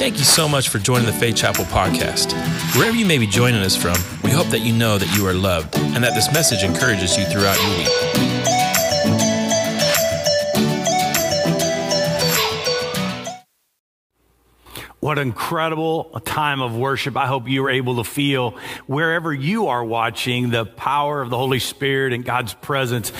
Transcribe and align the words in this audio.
Thank 0.00 0.16
you 0.16 0.24
so 0.24 0.48
much 0.48 0.70
for 0.70 0.78
joining 0.78 1.04
the 1.04 1.12
Faith 1.12 1.36
Chapel 1.36 1.66
podcast. 1.66 2.32
Wherever 2.74 2.96
you 2.96 3.04
may 3.04 3.18
be 3.18 3.26
joining 3.26 3.60
us 3.60 3.76
from, 3.76 3.96
we 4.24 4.30
hope 4.30 4.46
that 4.46 4.60
you 4.60 4.72
know 4.72 4.96
that 4.96 5.14
you 5.14 5.26
are 5.26 5.34
loved 5.34 5.76
and 5.76 6.02
that 6.02 6.14
this 6.14 6.32
message 6.32 6.62
encourages 6.62 7.18
you 7.18 7.26
throughout 7.26 7.60
your 7.60 7.76
week. 7.76 8.20
What 15.00 15.18
incredible 15.18 16.04
time 16.24 16.62
of 16.62 16.74
worship. 16.74 17.16
I 17.16 17.26
hope 17.26 17.46
you 17.46 17.62
were 17.62 17.70
able 17.70 17.96
to 17.96 18.04
feel 18.04 18.56
wherever 18.86 19.34
you 19.34 19.66
are 19.66 19.84
watching 19.84 20.48
the 20.48 20.64
power 20.64 21.20
of 21.20 21.28
the 21.28 21.36
Holy 21.36 21.58
Spirit 21.58 22.14
and 22.14 22.24
God's 22.24 22.54
presence 22.54 23.12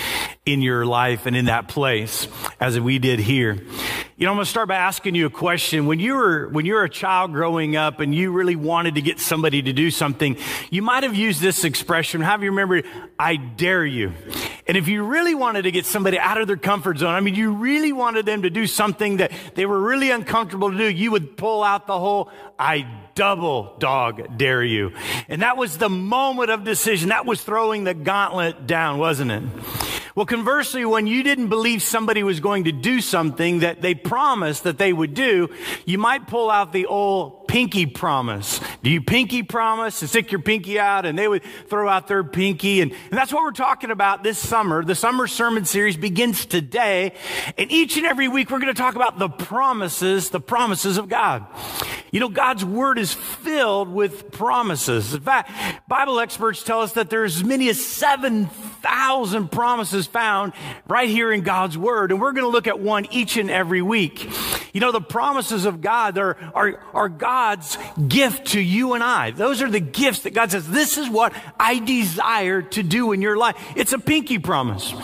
in 0.47 0.63
your 0.63 0.87
life 0.87 1.27
and 1.27 1.37
in 1.37 1.47
that 1.47 1.69
place 1.69 2.27
as 2.59 2.81
we 2.81 2.99
did 2.99 3.19
here. 3.19 3.55
You 4.17 4.27
know, 4.27 4.33
I'm 4.33 4.37
going 4.37 4.45
to 4.45 4.51
start 4.51 4.69
by 4.69 4.77
asking 4.77 5.15
you 5.15 5.27
a 5.27 5.31
question. 5.31 5.87
When 5.87 5.99
you 5.99 6.15
were, 6.15 6.49
when 6.49 6.67
you 6.67 6.75
were 6.75 6.85
a 6.85 6.91
child 6.91 7.33
growing 7.33 7.77
up 7.77 8.01
and 8.01 8.15
you 8.15 8.33
really 8.33 8.57
wanted 8.57 8.95
to 8.97 9.03
get 9.03 9.21
somebody 9.21 9.63
to 9.63 9.73
do 9.73 9.91
something, 9.91 10.37
you 10.71 10.83
might 10.83 11.03
have 11.03 11.15
used 11.15 11.41
this 11.41 11.65
expression. 11.65 12.21
Have 12.21 12.43
you 12.43 12.51
remember, 12.51 12.83
I 13.19 13.37
dare 13.37 13.85
you. 13.85 14.13
And 14.67 14.77
if 14.77 14.89
you 14.89 15.05
really 15.05 15.35
wanted 15.35 15.63
to 15.63 15.71
get 15.71 15.85
somebody 15.85 16.19
out 16.19 16.41
of 16.41 16.47
their 16.47 16.57
comfort 16.57 16.99
zone, 16.99 17.15
I 17.15 17.21
mean, 17.21 17.35
you 17.35 17.53
really 17.53 17.93
wanted 17.93 18.25
them 18.25 18.43
to 18.43 18.51
do 18.51 18.67
something 18.67 19.19
that 19.19 19.33
they 19.55 19.67
were 19.67 19.81
really 19.81 20.11
uncomfortable 20.11 20.71
to 20.71 20.77
do, 20.77 20.85
you 20.85 21.11
would 21.11 21.37
pull 21.37 21.63
out 21.63 21.87
the 21.87 21.99
whole, 21.99 22.31
I 22.59 22.87
double 23.15 23.77
dog 23.79 24.39
dare 24.39 24.63
you. 24.63 24.93
And 25.29 25.43
that 25.43 25.57
was 25.57 25.79
the 25.79 25.89
moment 25.89 26.51
of 26.51 26.65
decision. 26.65 27.09
That 27.09 27.27
was 27.27 27.43
throwing 27.43 27.85
the 27.85 27.95
gauntlet 27.95 28.67
down, 28.67 28.99
wasn't 28.99 29.33
it? 29.33 29.43
Well, 30.15 30.27
conversely, 30.27 30.85
when 30.85 31.07
you 31.07 31.23
didn't 31.23 31.49
believe 31.49 31.83
somebody 31.83 32.23
was 32.23 32.41
going 32.41 32.65
to 32.65 32.73
do 32.73 33.01
something 33.01 33.61
that 33.61 33.81
they 33.81 33.95
promised 33.95 34.65
that 34.65 34.79
they 34.79 34.93
would 34.93 35.15
do, 35.15 35.49
you 35.85 35.99
might 35.99 36.27
pull 36.27 36.51
out 36.51 36.73
the 36.73 36.87
old 36.87 37.40
pinky 37.51 37.85
promise. 37.85 38.61
Do 38.85 38.91
you 38.91 39.03
pinky 39.03 39.43
promise 39.43 39.99
to 40.01 40.09
stick 40.09 40.31
your 40.31 40.41
pinky 40.41 40.79
out? 40.79 41.05
And 41.05 41.19
they 41.19 41.27
would 41.27 41.43
throw 41.69 41.89
out 41.89 42.07
their 42.07 42.23
pinky. 42.23 42.81
And, 42.81 42.93
and 42.93 43.13
that's 43.13 43.33
what 43.33 43.43
we're 43.43 43.51
talking 43.51 43.91
about 43.91 44.23
this 44.23 44.39
summer. 44.39 44.85
The 44.85 44.95
summer 44.95 45.27
sermon 45.27 45.65
series 45.65 45.97
begins 45.97 46.47
today. 46.47 47.13
And 47.59 47.71
each 47.73 47.97
and 47.97 48.07
every 48.07 48.29
week, 48.29 48.51
we're 48.51 48.61
going 48.61 48.73
to 48.73 48.81
talk 48.81 48.95
about 48.95 49.19
the 49.19 49.29
promises, 49.29 50.31
the 50.31 50.39
promises 50.39 50.97
of 50.97 51.09
God. 51.09 51.45
You 52.13 52.21
know, 52.21 52.29
God's 52.29 52.65
word 52.65 52.99
is 52.99 53.13
filled 53.13 53.89
with 53.89 54.31
promises. 54.31 55.13
In 55.13 55.21
fact, 55.21 55.51
Bible 55.89 56.21
experts 56.21 56.63
tell 56.63 56.83
us 56.83 56.93
that 56.93 57.11
there's 57.11 57.37
as 57.37 57.45
many 57.45 57.69
as 57.69 57.85
7,000 57.85 59.51
promises 59.51 60.07
found 60.07 60.53
right 60.89 61.09
here 61.09 61.33
in 61.33 61.43
God's 61.43 61.77
word. 61.77 62.13
And 62.13 62.21
we're 62.21 62.33
going 62.33 62.45
to 62.45 62.51
look 62.51 62.69
at 62.69 62.79
one 62.79 63.07
each 63.11 63.37
and 63.37 63.51
every 63.51 63.83
week. 63.83 64.29
You 64.73 64.81
know, 64.81 64.93
the 64.93 65.01
promises 65.01 65.65
of 65.65 65.81
God 65.81 66.19
are, 66.19 66.37
are, 66.55 66.81
are 66.95 67.09
God's 67.09 67.77
gift 68.09 68.49
to 68.49 68.61
you 68.61 68.95
and 68.95 69.03
I. 69.03 69.31
Those 69.33 69.63
are 69.63 69.71
the 69.71 69.81
gifts 69.81 70.21
that 70.21 70.35
God 70.35 70.51
says, 70.51 70.69
this 70.69 70.99
is 70.99 71.09
what 71.09 71.35
I 71.59 71.79
desire 71.79 72.63
to 72.63 72.83
do 72.83 73.13
in 73.13 73.23
your 73.23 73.37
life. 73.37 73.57
It's 73.77 73.93
a 73.93 73.99
pinky 73.99 74.39
promise. 74.39 74.95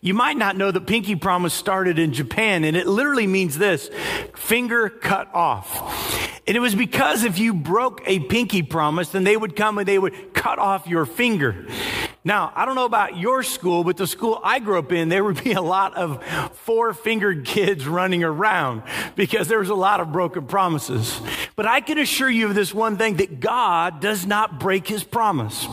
You 0.00 0.12
might 0.12 0.36
not 0.36 0.56
know 0.58 0.70
that 0.70 0.86
pinky 0.86 1.16
promise 1.16 1.54
started 1.54 1.98
in 1.98 2.12
Japan 2.12 2.64
and 2.64 2.76
it 2.76 2.86
literally 2.86 3.26
means 3.26 3.56
this, 3.56 3.88
finger 4.34 4.90
cut 4.90 5.34
off. 5.34 6.40
And 6.46 6.56
it 6.56 6.60
was 6.60 6.74
because 6.74 7.24
if 7.24 7.38
you 7.38 7.54
broke 7.54 8.02
a 8.04 8.20
pinky 8.20 8.62
promise, 8.62 9.08
then 9.08 9.24
they 9.24 9.36
would 9.36 9.56
come 9.56 9.78
and 9.78 9.88
they 9.88 9.98
would 9.98 10.34
cut 10.34 10.58
off 10.58 10.86
your 10.86 11.06
finger. 11.06 11.66
Now, 12.26 12.54
I 12.56 12.64
don't 12.64 12.74
know 12.74 12.86
about 12.86 13.18
your 13.18 13.42
school, 13.42 13.84
but 13.84 13.98
the 13.98 14.06
school 14.06 14.40
I 14.42 14.58
grew 14.58 14.78
up 14.78 14.92
in, 14.92 15.10
there 15.10 15.22
would 15.22 15.44
be 15.44 15.52
a 15.52 15.60
lot 15.60 15.94
of 15.94 16.24
four 16.56 16.94
fingered 16.94 17.44
kids 17.44 17.86
running 17.86 18.24
around 18.24 18.82
because 19.14 19.46
there 19.46 19.58
was 19.58 19.68
a 19.68 19.74
lot 19.74 20.00
of 20.00 20.10
broken 20.10 20.46
promises. 20.46 21.20
But 21.54 21.66
I 21.66 21.82
can 21.82 21.98
assure 21.98 22.30
you 22.30 22.46
of 22.46 22.54
this 22.54 22.72
one 22.72 22.96
thing 22.96 23.16
that 23.16 23.40
God 23.40 24.00
does 24.00 24.26
not 24.26 24.58
break 24.58 24.86
his 24.86 25.04
promise. 25.04 25.66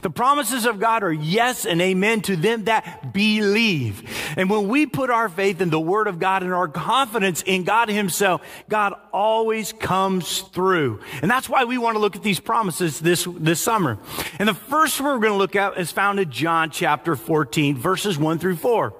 The 0.00 0.10
promises 0.10 0.64
of 0.64 0.80
God 0.80 1.02
are 1.02 1.12
yes 1.12 1.66
and 1.66 1.80
amen 1.80 2.22
to 2.22 2.36
them 2.36 2.64
that 2.64 3.12
believe. 3.12 4.02
And 4.36 4.48
when 4.48 4.68
we 4.68 4.86
put 4.86 5.10
our 5.10 5.28
faith 5.28 5.60
in 5.60 5.70
the 5.70 5.80
word 5.80 6.06
of 6.06 6.18
God 6.18 6.42
and 6.42 6.52
our 6.52 6.68
confidence 6.68 7.42
in 7.42 7.64
God 7.64 7.88
himself, 7.88 8.42
God 8.68 8.94
always 9.12 9.72
comes 9.72 10.40
through. 10.40 11.00
And 11.20 11.30
that's 11.30 11.48
why 11.48 11.64
we 11.64 11.78
want 11.78 11.96
to 11.96 11.98
look 11.98 12.16
at 12.16 12.22
these 12.22 12.40
promises 12.40 13.00
this, 13.00 13.26
this 13.38 13.60
summer. 13.60 13.98
And 14.38 14.48
the 14.48 14.54
first 14.54 15.00
one 15.00 15.10
we're 15.10 15.26
going 15.26 15.32
to 15.32 15.38
look 15.38 15.56
at 15.56 15.76
is 15.78 15.90
found 15.98 16.20
in 16.20 16.30
John 16.30 16.70
chapter 16.70 17.16
14, 17.16 17.76
verses 17.76 18.16
1 18.16 18.38
through 18.38 18.54
4. 18.54 18.94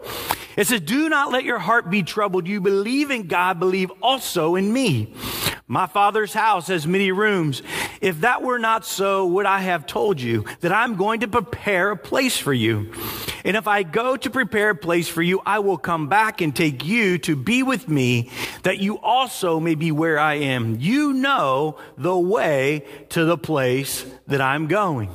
It 0.56 0.66
says, 0.66 0.80
Do 0.80 1.08
not 1.08 1.30
let 1.30 1.44
your 1.44 1.60
heart 1.60 1.90
be 1.90 2.02
troubled. 2.02 2.48
You 2.48 2.60
believe 2.60 3.12
in 3.12 3.28
God, 3.28 3.60
believe 3.60 3.92
also 4.02 4.56
in 4.56 4.72
me. 4.72 5.14
My 5.68 5.86
father's 5.86 6.32
house 6.32 6.66
has 6.66 6.88
many 6.88 7.12
rooms. 7.12 7.62
If 8.00 8.22
that 8.22 8.42
were 8.42 8.58
not 8.58 8.84
so, 8.84 9.26
would 9.26 9.46
I 9.46 9.60
have 9.60 9.86
told 9.86 10.20
you 10.20 10.44
that 10.58 10.72
I'm 10.72 10.96
going 10.96 11.20
to 11.20 11.28
prepare 11.28 11.92
a 11.92 11.96
place 11.96 12.36
for 12.36 12.52
you? 12.52 12.92
And 13.44 13.56
if 13.56 13.68
I 13.68 13.84
go 13.84 14.16
to 14.16 14.28
prepare 14.28 14.70
a 14.70 14.74
place 14.74 15.06
for 15.06 15.22
you, 15.22 15.40
I 15.46 15.60
will 15.60 15.78
come 15.78 16.08
back 16.08 16.40
and 16.40 16.56
take 16.56 16.84
you 16.84 17.18
to 17.18 17.36
be 17.36 17.62
with 17.62 17.86
me, 17.88 18.32
that 18.64 18.78
you 18.78 18.98
also 18.98 19.60
may 19.60 19.76
be 19.76 19.92
where 19.92 20.18
I 20.18 20.34
am. 20.34 20.80
You 20.80 21.12
know 21.12 21.78
the 21.96 22.18
way 22.18 22.84
to 23.10 23.24
the 23.24 23.38
place 23.38 24.04
that 24.26 24.40
I'm 24.40 24.66
going. 24.66 25.10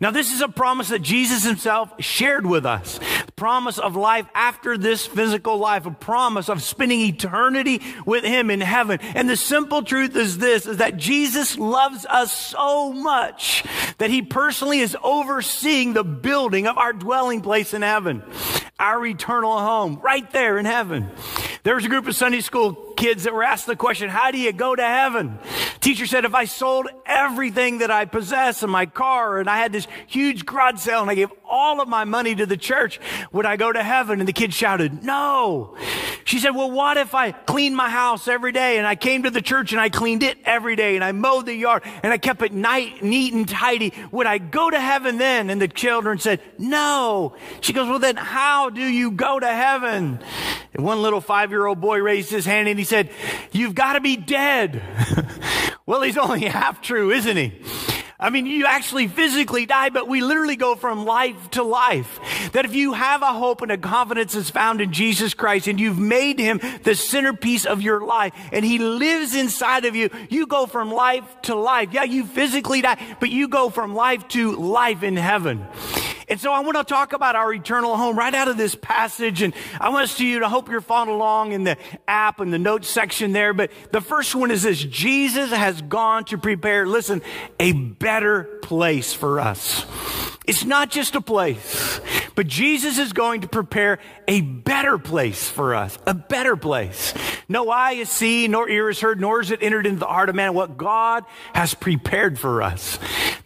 Now, 0.00 0.10
this 0.10 0.32
is 0.32 0.40
a 0.40 0.48
promise 0.48 0.88
that 0.88 1.02
Jesus 1.02 1.44
himself 1.44 1.92
shared 2.02 2.46
with 2.46 2.64
us. 2.64 2.98
The 3.26 3.32
promise 3.32 3.78
of 3.78 3.96
life 3.96 4.26
after 4.34 4.78
this 4.78 5.06
physical 5.06 5.58
life, 5.58 5.84
a 5.84 5.90
promise 5.90 6.48
of 6.48 6.62
spending 6.62 7.00
eternity 7.00 7.82
with 8.06 8.24
him 8.24 8.50
in 8.50 8.62
heaven. 8.62 8.98
And 9.14 9.28
the 9.28 9.36
simple 9.36 9.82
truth 9.82 10.16
is 10.16 10.38
this, 10.38 10.66
is 10.66 10.78
that 10.78 10.96
Jesus 10.96 11.58
loves 11.58 12.06
us 12.06 12.32
so 12.32 12.94
much 12.94 13.62
that 13.98 14.08
he 14.08 14.22
personally 14.22 14.80
is 14.80 14.96
overseeing 15.02 15.92
the 15.92 16.04
building 16.04 16.66
of 16.66 16.78
our 16.78 16.94
dwelling 16.94 17.42
place 17.42 17.74
in 17.74 17.82
heaven, 17.82 18.22
our 18.80 19.04
eternal 19.06 19.58
home 19.58 20.00
right 20.02 20.28
there 20.32 20.58
in 20.58 20.64
heaven. 20.64 21.10
There 21.62 21.74
was 21.74 21.84
a 21.84 21.88
group 21.88 22.08
of 22.08 22.16
Sunday 22.16 22.40
school 22.40 22.72
kids 22.96 23.24
that 23.24 23.34
were 23.34 23.44
asked 23.44 23.66
the 23.66 23.76
question, 23.76 24.08
how 24.08 24.30
do 24.30 24.38
you 24.38 24.52
go 24.52 24.74
to 24.74 24.82
heaven? 24.82 25.38
Teacher 25.80 26.06
said, 26.06 26.24
if 26.24 26.34
I 26.34 26.44
sold 26.44 26.88
everything 27.06 27.78
that 27.78 27.90
I 27.90 28.04
possess 28.04 28.62
in 28.62 28.70
my 28.70 28.86
car 28.86 29.40
and 29.40 29.48
I 29.48 29.58
had 29.58 29.72
this 29.72 29.86
huge 30.06 30.44
garage 30.44 30.80
sale 30.80 31.00
and 31.02 31.10
I 31.10 31.14
gave 31.14 31.30
all 31.48 31.80
of 31.80 31.88
my 31.88 32.04
money 32.04 32.34
to 32.34 32.46
the 32.46 32.56
church, 32.56 33.00
would 33.32 33.46
I 33.46 33.56
go 33.56 33.72
to 33.72 33.82
heaven? 33.82 34.20
And 34.20 34.28
the 34.28 34.32
kid 34.32 34.54
shouted, 34.54 35.02
no. 35.02 35.76
She 36.24 36.38
said, 36.38 36.50
well, 36.50 36.70
what 36.70 36.96
if 36.96 37.14
I 37.14 37.32
cleaned 37.32 37.76
my 37.76 37.90
house 37.90 38.28
every 38.28 38.52
day 38.52 38.78
and 38.78 38.86
I 38.86 38.94
came 38.94 39.24
to 39.24 39.30
the 39.30 39.42
church 39.42 39.72
and 39.72 39.80
I 39.80 39.88
cleaned 39.88 40.22
it 40.22 40.38
every 40.44 40.76
day 40.76 40.94
and 40.94 41.04
I 41.04 41.12
mowed 41.12 41.46
the 41.46 41.54
yard 41.54 41.82
and 42.02 42.12
I 42.12 42.18
kept 42.18 42.42
it 42.42 42.52
night, 42.52 43.02
neat 43.02 43.34
and 43.34 43.48
tidy? 43.48 43.92
Would 44.12 44.26
I 44.26 44.38
go 44.38 44.70
to 44.70 44.80
heaven 44.80 45.18
then? 45.18 45.50
And 45.50 45.60
the 45.60 45.68
children 45.68 46.18
said, 46.18 46.40
no. 46.58 47.34
She 47.60 47.72
goes, 47.72 47.88
well, 47.88 47.98
then 47.98 48.16
how 48.16 48.69
do 48.70 48.82
you 48.82 49.10
go 49.10 49.38
to 49.38 49.46
heaven? 49.46 50.20
And 50.72 50.84
one 50.84 51.02
little 51.02 51.20
five 51.20 51.50
year 51.50 51.66
old 51.66 51.80
boy 51.80 51.98
raised 51.98 52.30
his 52.30 52.46
hand 52.46 52.68
and 52.68 52.78
he 52.78 52.84
said, 52.84 53.10
you've 53.52 53.74
got 53.74 53.94
to 53.94 54.00
be 54.00 54.16
dead. 54.16 54.82
well, 55.86 56.02
he's 56.02 56.18
only 56.18 56.46
half 56.46 56.80
true, 56.80 57.10
isn't 57.10 57.36
he? 57.36 57.62
I 58.20 58.28
mean, 58.28 58.44
you 58.44 58.66
actually 58.66 59.08
physically 59.08 59.64
die, 59.64 59.88
but 59.88 60.06
we 60.06 60.20
literally 60.20 60.56
go 60.56 60.74
from 60.74 61.06
life 61.06 61.50
to 61.52 61.62
life. 61.62 62.20
That 62.52 62.66
if 62.66 62.74
you 62.74 62.92
have 62.92 63.22
a 63.22 63.32
hope 63.32 63.62
and 63.62 63.72
a 63.72 63.78
confidence 63.78 64.34
that's 64.34 64.50
found 64.50 64.82
in 64.82 64.92
Jesus 64.92 65.32
Christ 65.32 65.66
and 65.68 65.80
you've 65.80 65.98
made 65.98 66.38
him 66.38 66.60
the 66.82 66.94
centerpiece 66.94 67.64
of 67.64 67.80
your 67.80 68.04
life 68.04 68.34
and 68.52 68.62
he 68.62 68.78
lives 68.78 69.34
inside 69.34 69.86
of 69.86 69.96
you, 69.96 70.10
you 70.28 70.46
go 70.46 70.66
from 70.66 70.92
life 70.92 71.24
to 71.42 71.54
life. 71.54 71.94
Yeah, 71.94 72.04
you 72.04 72.26
physically 72.26 72.82
die, 72.82 73.16
but 73.20 73.30
you 73.30 73.48
go 73.48 73.70
from 73.70 73.94
life 73.94 74.28
to 74.28 74.54
life 74.54 75.02
in 75.02 75.16
heaven. 75.16 75.66
And 76.30 76.38
so 76.40 76.52
I 76.52 76.60
want 76.60 76.78
to 76.78 76.84
talk 76.84 77.12
about 77.12 77.34
our 77.34 77.52
eternal 77.52 77.96
home 77.96 78.16
right 78.16 78.32
out 78.32 78.46
of 78.46 78.56
this 78.56 78.76
passage. 78.76 79.42
And 79.42 79.52
I 79.80 79.88
want 79.88 80.08
to 80.08 80.24
you 80.26 80.38
to 80.38 80.48
hope 80.48 80.68
you're 80.70 80.80
following 80.80 81.16
along 81.16 81.52
in 81.52 81.64
the 81.64 81.76
app 82.06 82.38
and 82.38 82.52
the 82.52 82.58
notes 82.58 82.88
section 82.88 83.32
there. 83.32 83.52
But 83.52 83.72
the 83.90 84.00
first 84.00 84.36
one 84.36 84.52
is 84.52 84.62
this. 84.62 84.82
Jesus 84.82 85.50
has 85.50 85.82
gone 85.82 86.24
to 86.26 86.38
prepare, 86.38 86.86
listen, 86.86 87.20
a 87.58 87.72
better 87.72 88.44
place 88.62 89.12
for 89.12 89.40
us. 89.40 89.84
It's 90.46 90.64
not 90.64 90.90
just 90.90 91.14
a 91.14 91.20
place, 91.20 92.00
but 92.34 92.46
Jesus 92.46 92.98
is 92.98 93.12
going 93.12 93.42
to 93.42 93.48
prepare 93.48 93.98
a 94.26 94.40
better 94.40 94.98
place 94.98 95.48
for 95.48 95.74
us, 95.74 95.98
a 96.06 96.14
better 96.14 96.56
place. 96.56 97.12
No 97.50 97.68
eye 97.68 97.94
has 97.94 98.08
seen, 98.08 98.52
nor 98.52 98.68
ear 98.68 98.86
has 98.86 99.00
heard, 99.00 99.20
nor 99.20 99.40
has 99.40 99.50
it 99.50 99.60
entered 99.60 99.84
into 99.84 99.98
the 99.98 100.06
heart 100.06 100.28
of 100.28 100.36
man 100.36 100.54
what 100.54 100.76
God 100.76 101.24
has 101.52 101.74
prepared 101.74 102.38
for 102.38 102.62
us. 102.62 102.96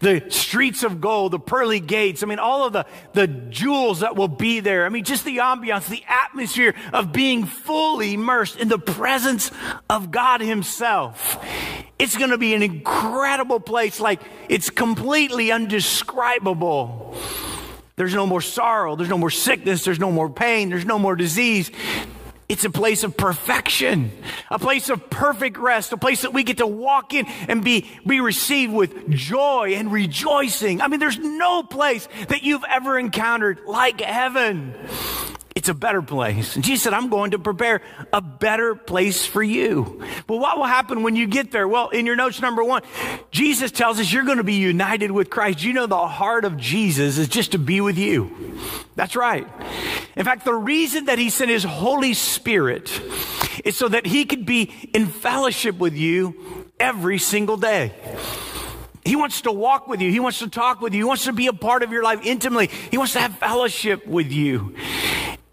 The 0.01 0.27
streets 0.29 0.83
of 0.83 1.01
gold, 1.01 1.33
the 1.33 1.39
pearly 1.39 1.81
gates, 1.81 2.23
I 2.23 2.27
mean, 2.27 2.39
all 2.39 2.67
of 2.67 2.75
the, 2.75 2.85
the 3.15 3.27
jewels 3.27 4.01
that 4.01 4.15
will 4.15 4.29
be 4.29 4.61
there. 4.61 4.85
I 4.85 4.91
mean, 4.91 5.05
just 5.05 5.25
the 5.25 5.39
ambiance, 5.39 5.89
the 5.89 6.05
atmosphere 6.07 6.75
of 6.93 7.13
being 7.13 7.47
fully 7.47 8.13
immersed 8.13 8.59
in 8.59 8.69
the 8.69 8.79
presence 8.79 9.51
of 9.89 10.11
God 10.11 10.43
Himself. 10.43 11.43
It's 11.99 12.19
going 12.19 12.29
to 12.29 12.37
be 12.37 12.53
an 12.53 12.63
incredible 12.63 13.59
place, 13.59 14.01
like 14.01 14.21
it's 14.51 14.69
completely 14.69 15.51
undescribable. 15.51 17.17
There's 17.97 18.13
no 18.13 18.27
more 18.27 18.43
sorrow. 18.43 18.97
There's 18.97 19.09
no 19.09 19.17
more 19.17 19.31
sickness. 19.31 19.83
There's 19.83 20.01
no 20.01 20.11
more 20.11 20.29
pain. 20.29 20.69
There's 20.69 20.85
no 20.85 20.99
more 20.99 21.17
disease. 21.17 21.71
It's 22.49 22.65
a 22.65 22.71
place 22.71 23.05
of 23.05 23.17
perfection, 23.17 24.13
a 24.51 24.59
place 24.59 24.91
of 24.91 25.09
perfect 25.09 25.57
rest, 25.57 25.93
a 25.93 25.97
place 25.97 26.23
that 26.23 26.35
we 26.35 26.43
get 26.43 26.59
to 26.59 26.67
walk 26.67 27.15
in 27.15 27.27
and 27.27 27.65
be, 27.65 27.91
be 28.07 28.21
received 28.21 28.73
with 28.73 29.09
joy 29.11 29.75
and 29.77 29.91
rejoicing. 29.91 30.83
I 30.83 30.89
mean, 30.89 31.01
there's 31.01 31.19
no 31.19 31.63
place 31.63 32.07
that 32.29 32.43
you've 32.43 32.65
ever 32.69 32.99
encountered 32.99 33.61
like 33.67 34.01
heaven. 34.01 34.75
It's 35.55 35.69
a 35.69 35.75
better 35.75 36.03
place. 36.03 36.57
And 36.57 36.65
Jesus 36.65 36.83
said, 36.83 36.93
I'm 36.93 37.09
going 37.09 37.31
to 37.31 37.39
prepare 37.39 37.81
a 38.13 38.21
better 38.21 38.75
place 38.75 39.25
for 39.25 39.43
you. 39.43 40.03
But 40.27 40.37
what 40.37 40.59
will 40.59 40.65
happen 40.65 41.03
when 41.05 41.15
you 41.15 41.27
get 41.29 41.53
there? 41.53 41.67
Well, 41.67 41.91
in 41.91 42.07
your 42.07 42.17
notes, 42.17 42.41
number 42.41 42.63
one, 42.63 42.83
Jesus 43.31 43.71
tells 43.71 44.01
us 44.01 44.13
you're 44.13 44.25
going 44.25 44.39
to 44.39 44.45
be 44.45 44.55
united 44.55 45.13
with 45.13 45.31
Christ. 45.31 45.63
You 45.63 45.73
know, 45.73 45.87
the 45.87 46.09
heart 46.09 46.45
of 46.45 46.57
Jesus 46.57 47.19
is 47.19 47.29
just 47.29 47.53
to 47.53 47.59
be 47.59 47.81
with 47.81 47.97
you. 47.97 48.59
That's 48.97 49.15
right. 49.15 49.47
In 50.17 50.25
fact, 50.25 50.45
the 50.45 50.55
reason 50.55 51.07
that 51.07 51.19
he 51.19 51.31
sent 51.31 51.51
his 51.51 51.65
Holy 51.65 52.15
Spirit 52.15 53.01
is 53.65 53.77
so 53.77 53.89
that 53.89 54.07
he 54.07 54.25
could 54.25 54.47
be 54.47 54.73
in 54.95 55.07
fellowship 55.07 55.79
with 55.79 55.95
you 55.95 56.71
every 56.79 57.19
single 57.19 57.57
day. 57.57 57.93
He 59.05 59.17
wants 59.17 59.43
to 59.43 59.53
walk 59.53 59.87
with 59.87 60.01
you. 60.01 60.11
He 60.11 60.21
wants 60.21 60.39
to 60.39 60.49
talk 60.49 60.81
with 60.81 60.95
you. 60.95 61.01
He 61.01 61.05
wants 61.05 61.25
to 61.25 61.33
be 61.33 61.47
a 61.47 61.53
part 61.53 61.83
of 61.83 61.91
your 61.91 62.03
life 62.03 62.21
intimately. 62.25 62.69
He 62.91 62.97
wants 62.97 63.13
to 63.15 63.21
have 63.21 63.37
fellowship 63.39 64.07
with 64.07 64.33
you. 64.33 64.75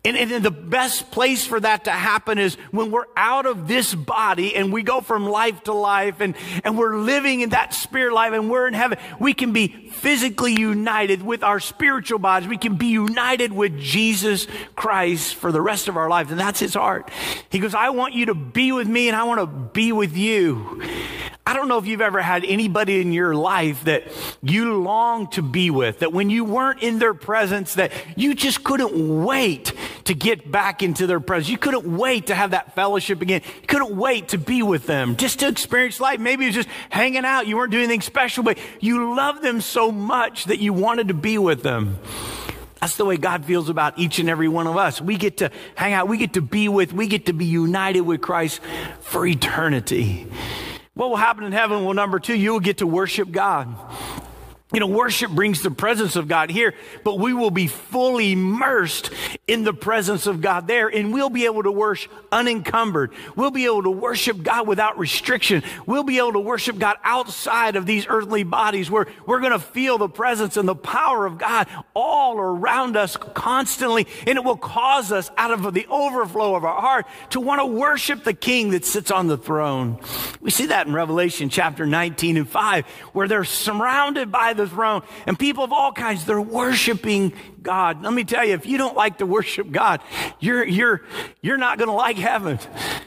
And, 0.03 0.17
and, 0.17 0.43
the 0.43 0.49
best 0.49 1.11
place 1.11 1.45
for 1.45 1.59
that 1.59 1.83
to 1.85 1.91
happen 1.91 2.39
is 2.39 2.55
when 2.71 2.89
we're 2.89 3.05
out 3.15 3.45
of 3.45 3.67
this 3.67 3.93
body 3.93 4.55
and 4.55 4.73
we 4.73 4.81
go 4.81 4.99
from 4.99 5.27
life 5.27 5.63
to 5.65 5.73
life 5.73 6.21
and, 6.21 6.35
and 6.63 6.75
we're 6.75 6.97
living 6.97 7.41
in 7.41 7.51
that 7.51 7.75
spirit 7.75 8.11
life 8.11 8.33
and 8.33 8.49
we're 8.49 8.67
in 8.67 8.73
heaven. 8.73 8.97
We 9.19 9.35
can 9.35 9.53
be 9.53 9.67
physically 9.91 10.59
united 10.59 11.21
with 11.21 11.43
our 11.43 11.59
spiritual 11.59 12.17
bodies. 12.17 12.49
We 12.49 12.57
can 12.57 12.77
be 12.77 12.87
united 12.87 13.53
with 13.53 13.79
Jesus 13.79 14.47
Christ 14.75 15.35
for 15.35 15.51
the 15.51 15.61
rest 15.61 15.87
of 15.87 15.97
our 15.97 16.09
lives. 16.09 16.31
And 16.31 16.39
that's 16.39 16.59
his 16.59 16.73
heart. 16.73 17.11
He 17.51 17.59
goes, 17.59 17.75
I 17.75 17.91
want 17.91 18.15
you 18.15 18.25
to 18.25 18.33
be 18.33 18.71
with 18.71 18.87
me 18.87 19.07
and 19.07 19.15
I 19.15 19.25
want 19.25 19.39
to 19.39 19.45
be 19.45 19.91
with 19.91 20.17
you. 20.17 20.81
I 21.51 21.53
don't 21.53 21.67
know 21.67 21.77
if 21.79 21.85
you've 21.85 21.99
ever 21.99 22.21
had 22.21 22.45
anybody 22.45 23.01
in 23.01 23.11
your 23.11 23.35
life 23.35 23.83
that 23.83 24.05
you 24.41 24.81
long 24.81 25.27
to 25.31 25.41
be 25.41 25.69
with, 25.69 25.99
that 25.99 26.13
when 26.13 26.29
you 26.29 26.45
weren't 26.45 26.81
in 26.81 26.97
their 26.97 27.13
presence, 27.13 27.73
that 27.73 27.91
you 28.15 28.33
just 28.35 28.63
couldn't 28.63 29.25
wait 29.25 29.73
to 30.05 30.13
get 30.13 30.49
back 30.49 30.81
into 30.81 31.07
their 31.07 31.19
presence. 31.19 31.49
You 31.49 31.57
couldn't 31.57 31.97
wait 31.97 32.27
to 32.27 32.35
have 32.35 32.51
that 32.51 32.73
fellowship 32.73 33.21
again. 33.21 33.41
You 33.63 33.67
couldn't 33.67 33.93
wait 33.97 34.29
to 34.29 34.37
be 34.37 34.63
with 34.63 34.87
them, 34.87 35.17
just 35.17 35.39
to 35.39 35.49
experience 35.49 35.99
life. 35.99 36.21
Maybe 36.21 36.45
it 36.45 36.47
was 36.47 36.55
just 36.55 36.69
hanging 36.89 37.25
out. 37.25 37.47
You 37.47 37.57
weren't 37.57 37.71
doing 37.71 37.83
anything 37.83 37.99
special, 37.99 38.45
but 38.45 38.57
you 38.79 39.13
loved 39.13 39.41
them 39.41 39.59
so 39.59 39.91
much 39.91 40.45
that 40.45 40.59
you 40.59 40.71
wanted 40.71 41.09
to 41.09 41.13
be 41.13 41.37
with 41.37 41.63
them. 41.63 41.99
That's 42.79 42.95
the 42.95 43.03
way 43.03 43.17
God 43.17 43.43
feels 43.43 43.67
about 43.67 43.99
each 43.99 44.19
and 44.19 44.29
every 44.29 44.47
one 44.47 44.67
of 44.67 44.77
us. 44.77 45.01
We 45.01 45.17
get 45.17 45.35
to 45.39 45.51
hang 45.75 45.91
out. 45.91 46.07
We 46.07 46.17
get 46.17 46.31
to 46.35 46.41
be 46.41 46.69
with, 46.69 46.93
we 46.93 47.07
get 47.07 47.25
to 47.25 47.33
be 47.33 47.43
united 47.43 48.01
with 48.01 48.21
Christ 48.21 48.61
for 49.01 49.25
eternity. 49.25 50.27
What 50.93 51.09
will 51.09 51.17
happen 51.17 51.45
in 51.45 51.53
heaven? 51.53 51.85
Well, 51.85 51.93
number 51.93 52.19
two, 52.19 52.35
you 52.35 52.51
will 52.51 52.59
get 52.59 52.79
to 52.79 52.87
worship 52.87 53.31
God. 53.31 53.73
You 54.73 54.79
know, 54.79 54.87
worship 54.87 55.31
brings 55.31 55.61
the 55.61 55.71
presence 55.71 56.15
of 56.15 56.29
God 56.29 56.49
here, 56.49 56.73
but 57.03 57.19
we 57.19 57.33
will 57.33 57.51
be 57.51 57.67
fully 57.67 58.31
immersed 58.31 59.09
in 59.45 59.65
the 59.65 59.73
presence 59.73 60.27
of 60.27 60.39
God 60.39 60.65
there, 60.65 60.87
and 60.87 61.13
we'll 61.13 61.29
be 61.29 61.43
able 61.45 61.63
to 61.63 61.71
worship 61.71 62.09
unencumbered. 62.31 63.11
We'll 63.35 63.51
be 63.51 63.65
able 63.65 63.83
to 63.83 63.91
worship 63.91 64.41
God 64.41 64.67
without 64.67 64.97
restriction. 64.97 65.63
We'll 65.85 66.03
be 66.03 66.19
able 66.19 66.33
to 66.33 66.39
worship 66.39 66.79
God 66.79 66.95
outside 67.03 67.75
of 67.75 67.85
these 67.85 68.05
earthly 68.07 68.43
bodies 68.43 68.89
where 68.89 69.07
we're 69.25 69.41
going 69.41 69.51
to 69.51 69.59
feel 69.59 69.97
the 69.97 70.07
presence 70.07 70.55
and 70.55 70.67
the 70.67 70.75
power 70.75 71.25
of 71.25 71.37
God 71.37 71.67
all 71.93 72.37
around 72.37 72.95
us 72.95 73.17
constantly, 73.17 74.07
and 74.25 74.37
it 74.37 74.43
will 74.45 74.55
cause 74.55 75.11
us 75.11 75.29
out 75.35 75.51
of 75.51 75.73
the 75.73 75.85
overflow 75.87 76.55
of 76.55 76.63
our 76.63 76.79
heart 76.79 77.07
to 77.31 77.41
want 77.41 77.59
to 77.59 77.65
worship 77.65 78.23
the 78.23 78.33
King 78.33 78.69
that 78.69 78.85
sits 78.85 79.11
on 79.11 79.27
the 79.27 79.37
throne. 79.37 79.99
We 80.39 80.49
see 80.49 80.67
that 80.67 80.87
in 80.87 80.93
Revelation 80.93 81.49
chapter 81.49 81.85
19 81.85 82.37
and 82.37 82.47
5, 82.47 82.85
where 83.11 83.27
they're 83.27 83.43
surrounded 83.43 84.31
by 84.31 84.53
the 84.53 84.60
the 84.61 84.69
throne. 84.69 85.01
And 85.25 85.37
people 85.37 85.63
of 85.63 85.71
all 85.71 85.91
kinds, 85.91 86.25
they're 86.25 86.41
worshiping 86.41 87.33
God. 87.61 88.03
Let 88.03 88.13
me 88.13 88.23
tell 88.23 88.45
you, 88.45 88.53
if 88.53 88.65
you 88.65 88.77
don't 88.77 88.95
like 88.95 89.19
to 89.19 89.25
worship 89.25 89.71
God, 89.71 90.01
you're, 90.39 90.65
you're, 90.65 91.01
you're 91.41 91.57
not 91.57 91.77
going 91.77 91.89
to 91.89 91.95
like 91.95 92.17
heaven 92.17 92.59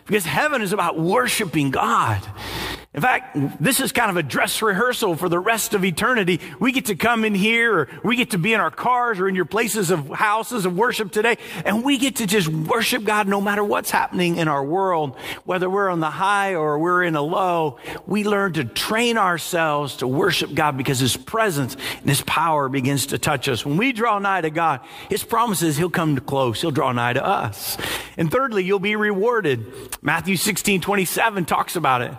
because 0.07 0.25
heaven 0.25 0.63
is 0.63 0.73
about 0.73 0.99
worshiping 0.99 1.71
God. 1.71 2.27
In 2.95 3.01
fact, 3.01 3.37
this 3.61 3.81
is 3.81 3.91
kind 3.91 4.09
of 4.09 4.17
a 4.17 4.23
dress 4.23 4.63
rehearsal 4.63 5.17
for 5.17 5.29
the 5.29 5.39
rest 5.41 5.75
of 5.75 5.85
eternity. 5.85 6.41
We 6.61 6.71
get 6.71 6.87
to 6.87 6.95
come 6.95 7.25
in 7.25 7.35
here, 7.35 7.77
or 7.77 7.89
we 8.05 8.15
get 8.15 8.31
to 8.31 8.39
be 8.39 8.55
in 8.55 8.61
our 8.61 8.71
cars 8.71 9.19
or 9.19 9.29
in 9.29 9.35
your 9.35 9.47
places 9.47 9.91
of 9.91 10.11
houses 10.11 10.65
of 10.65 10.77
worship 10.77 11.11
today, 11.11 11.37
and 11.65 11.83
we 11.83 11.99
get 11.99 12.17
to 12.17 12.27
just 12.27 12.47
worship 12.47 13.03
God 13.03 13.27
no 13.27 13.41
matter 13.41 13.65
what's 13.65 13.91
happening 13.91 14.37
in 14.37 14.47
our 14.47 14.65
world, 14.65 15.17
whether 15.45 15.69
we're 15.69 15.91
on 15.91 15.99
the 15.99 16.11
high 16.11 16.55
or 16.55 16.79
we're 16.79 17.03
in 17.03 17.17
a 17.17 17.23
low. 17.23 17.81
We 18.07 18.23
learn 18.23 18.53
to 18.53 18.65
train 18.65 19.19
ourselves 19.19 19.97
to 19.97 20.07
worship 20.07 20.55
God 20.55 20.77
because 20.77 21.01
His 21.01 21.17
presence 21.17 21.77
and 21.99 22.09
His 22.09 22.23
power 22.23 22.69
begins 22.69 23.07
to 23.07 23.19
touch 23.19 23.49
us. 23.49 23.67
When 23.67 23.77
we 23.77 23.91
draw 23.91 24.21
nigh 24.21 24.43
to 24.45 24.51
God, 24.51 24.81
His 25.11 25.23
promises 25.23 25.77
He'll 25.77 25.91
come 25.91 26.17
close, 26.19 26.61
He'll 26.61 26.71
draw 26.71 26.93
nigh 26.93 27.13
to 27.13 27.25
us. 27.25 27.77
And 28.17 28.31
thirdly, 28.31 28.65
you'll 28.65 28.79
be 28.79 28.97
rewarded. 28.97 29.67
Matthew 30.01 30.37
16, 30.37 30.81
27 30.81 31.45
talks 31.45 31.77
about 31.77 32.03
it. 32.03 32.13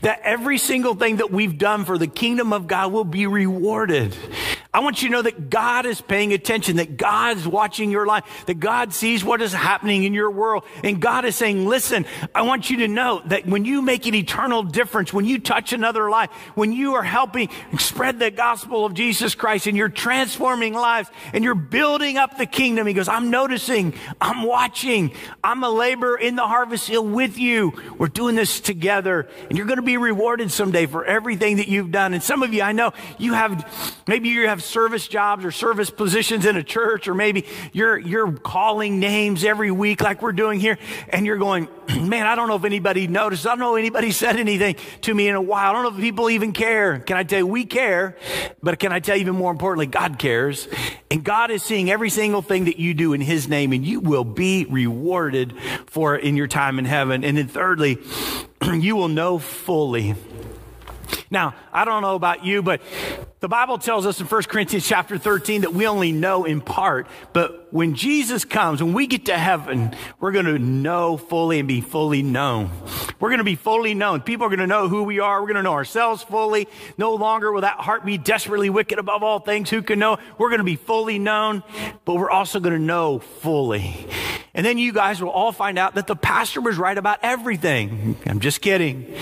That 0.00 0.20
every 0.22 0.58
single 0.58 0.94
thing 0.94 1.16
that 1.16 1.30
we've 1.30 1.58
done 1.58 1.84
for 1.84 1.98
the 1.98 2.06
kingdom 2.06 2.52
of 2.52 2.66
God 2.66 2.92
will 2.92 3.04
be 3.04 3.26
rewarded. 3.26 4.16
I 4.74 4.80
want 4.80 5.02
you 5.02 5.08
to 5.08 5.12
know 5.12 5.20
that 5.22 5.50
God 5.50 5.84
is 5.84 6.00
paying 6.00 6.32
attention, 6.32 6.76
that 6.76 6.96
God's 6.96 7.46
watching 7.46 7.90
your 7.90 8.06
life, 8.06 8.24
that 8.46 8.58
God 8.58 8.94
sees 8.94 9.22
what 9.22 9.42
is 9.42 9.52
happening 9.52 10.04
in 10.04 10.14
your 10.14 10.30
world. 10.30 10.64
And 10.82 10.98
God 10.98 11.26
is 11.26 11.36
saying, 11.36 11.66
listen, 11.66 12.06
I 12.34 12.42
want 12.42 12.70
you 12.70 12.78
to 12.78 12.88
know 12.88 13.20
that 13.26 13.46
when 13.46 13.66
you 13.66 13.82
make 13.82 14.06
an 14.06 14.14
eternal 14.14 14.62
difference, 14.62 15.12
when 15.12 15.26
you 15.26 15.38
touch 15.40 15.74
another 15.74 16.08
life, 16.08 16.30
when 16.54 16.72
you 16.72 16.94
are 16.94 17.02
helping 17.02 17.50
spread 17.78 18.18
the 18.18 18.30
gospel 18.30 18.86
of 18.86 18.94
Jesus 18.94 19.34
Christ 19.34 19.66
and 19.66 19.76
you're 19.76 19.90
transforming 19.90 20.72
lives 20.72 21.10
and 21.34 21.44
you're 21.44 21.54
building 21.54 22.16
up 22.16 22.38
the 22.38 22.46
kingdom, 22.46 22.86
He 22.86 22.94
goes, 22.94 23.08
I'm 23.08 23.30
noticing, 23.30 23.92
I'm 24.22 24.42
watching, 24.42 25.12
I'm 25.44 25.62
a 25.64 25.70
laborer 25.70 26.16
in 26.16 26.34
the 26.34 26.46
harvest 26.46 26.88
field 26.88 27.12
with 27.12 27.36
you. 27.36 27.74
We're 27.98 28.08
doing 28.08 28.36
this 28.36 28.58
together 28.58 29.28
and 29.50 29.58
you're 29.58 29.66
going 29.66 29.76
to 29.76 29.82
be 29.82 29.98
rewarded 29.98 30.50
someday 30.50 30.86
for 30.86 31.04
everything 31.04 31.58
that 31.58 31.68
you've 31.68 31.90
done. 31.90 32.14
And 32.14 32.22
some 32.22 32.42
of 32.42 32.54
you, 32.54 32.62
I 32.62 32.72
know 32.72 32.94
you 33.18 33.34
have, 33.34 34.02
maybe 34.06 34.30
you 34.30 34.48
have 34.48 34.61
service 34.64 35.08
jobs 35.08 35.44
or 35.44 35.50
service 35.50 35.90
positions 35.90 36.46
in 36.46 36.56
a 36.56 36.62
church, 36.62 37.08
or 37.08 37.14
maybe 37.14 37.46
you're, 37.72 37.98
you're 37.98 38.32
calling 38.32 39.00
names 39.00 39.44
every 39.44 39.70
week 39.70 40.00
like 40.00 40.22
we're 40.22 40.32
doing 40.32 40.60
here, 40.60 40.78
and 41.08 41.26
you're 41.26 41.38
going, 41.38 41.68
man, 41.88 42.26
I 42.26 42.34
don't 42.34 42.48
know 42.48 42.56
if 42.56 42.64
anybody 42.64 43.06
noticed. 43.06 43.46
I 43.46 43.50
don't 43.50 43.60
know 43.60 43.76
if 43.76 43.80
anybody 43.80 44.10
said 44.10 44.36
anything 44.36 44.76
to 45.02 45.14
me 45.14 45.28
in 45.28 45.34
a 45.34 45.40
while. 45.40 45.70
I 45.70 45.72
don't 45.72 45.82
know 45.82 45.96
if 45.96 45.96
people 45.96 46.30
even 46.30 46.52
care. 46.52 46.98
Can 46.98 47.16
I 47.16 47.24
tell 47.24 47.40
you, 47.40 47.46
we 47.46 47.64
care, 47.64 48.16
but 48.62 48.78
can 48.78 48.92
I 48.92 49.00
tell 49.00 49.16
you 49.16 49.22
even 49.22 49.36
more 49.36 49.50
importantly, 49.50 49.86
God 49.86 50.18
cares. 50.18 50.68
And 51.10 51.22
God 51.22 51.50
is 51.50 51.62
seeing 51.62 51.90
every 51.90 52.10
single 52.10 52.42
thing 52.42 52.64
that 52.64 52.78
you 52.78 52.94
do 52.94 53.12
in 53.12 53.20
His 53.20 53.48
name, 53.48 53.72
and 53.72 53.84
you 53.84 54.00
will 54.00 54.24
be 54.24 54.64
rewarded 54.64 55.54
for 55.86 56.16
it 56.16 56.24
in 56.24 56.36
your 56.36 56.48
time 56.48 56.78
in 56.78 56.84
heaven. 56.84 57.24
And 57.24 57.36
then 57.36 57.48
thirdly, 57.48 57.98
you 58.72 58.96
will 58.96 59.08
know 59.08 59.38
fully 59.38 60.14
now, 61.30 61.54
I 61.72 61.84
don't 61.84 62.02
know 62.02 62.14
about 62.14 62.44
you, 62.44 62.62
but 62.62 62.82
the 63.40 63.48
Bible 63.48 63.78
tells 63.78 64.06
us 64.06 64.20
in 64.20 64.26
1 64.26 64.42
Corinthians 64.44 64.86
chapter 64.86 65.18
13 65.18 65.62
that 65.62 65.74
we 65.74 65.86
only 65.86 66.12
know 66.12 66.44
in 66.44 66.60
part. 66.60 67.06
But 67.32 67.72
when 67.72 67.94
Jesus 67.94 68.44
comes, 68.44 68.82
when 68.82 68.92
we 68.92 69.06
get 69.06 69.26
to 69.26 69.36
heaven, 69.36 69.96
we're 70.20 70.32
going 70.32 70.46
to 70.46 70.58
know 70.58 71.16
fully 71.16 71.58
and 71.58 71.66
be 71.66 71.80
fully 71.80 72.22
known. 72.22 72.70
We're 73.18 73.30
going 73.30 73.38
to 73.38 73.44
be 73.44 73.56
fully 73.56 73.94
known. 73.94 74.20
People 74.20 74.46
are 74.46 74.48
going 74.48 74.60
to 74.60 74.66
know 74.66 74.88
who 74.88 75.02
we 75.04 75.20
are. 75.20 75.40
We're 75.40 75.48
going 75.48 75.56
to 75.56 75.62
know 75.62 75.72
ourselves 75.72 76.22
fully. 76.22 76.68
No 76.98 77.14
longer 77.14 77.50
will 77.50 77.62
that 77.62 77.80
heart 77.80 78.04
be 78.04 78.18
desperately 78.18 78.70
wicked 78.70 78.98
above 78.98 79.22
all 79.22 79.40
things. 79.40 79.70
Who 79.70 79.82
can 79.82 79.98
know? 79.98 80.18
We're 80.38 80.50
going 80.50 80.58
to 80.58 80.64
be 80.64 80.76
fully 80.76 81.18
known, 81.18 81.62
but 82.04 82.14
we're 82.14 82.30
also 82.30 82.60
going 82.60 82.74
to 82.74 82.82
know 82.82 83.18
fully. 83.18 84.06
And 84.54 84.66
then 84.66 84.78
you 84.78 84.92
guys 84.92 85.22
will 85.22 85.30
all 85.30 85.50
find 85.50 85.78
out 85.78 85.94
that 85.94 86.06
the 86.06 86.16
pastor 86.16 86.60
was 86.60 86.76
right 86.76 86.96
about 86.96 87.20
everything. 87.22 88.16
I'm 88.26 88.40
just 88.40 88.60
kidding. 88.60 89.14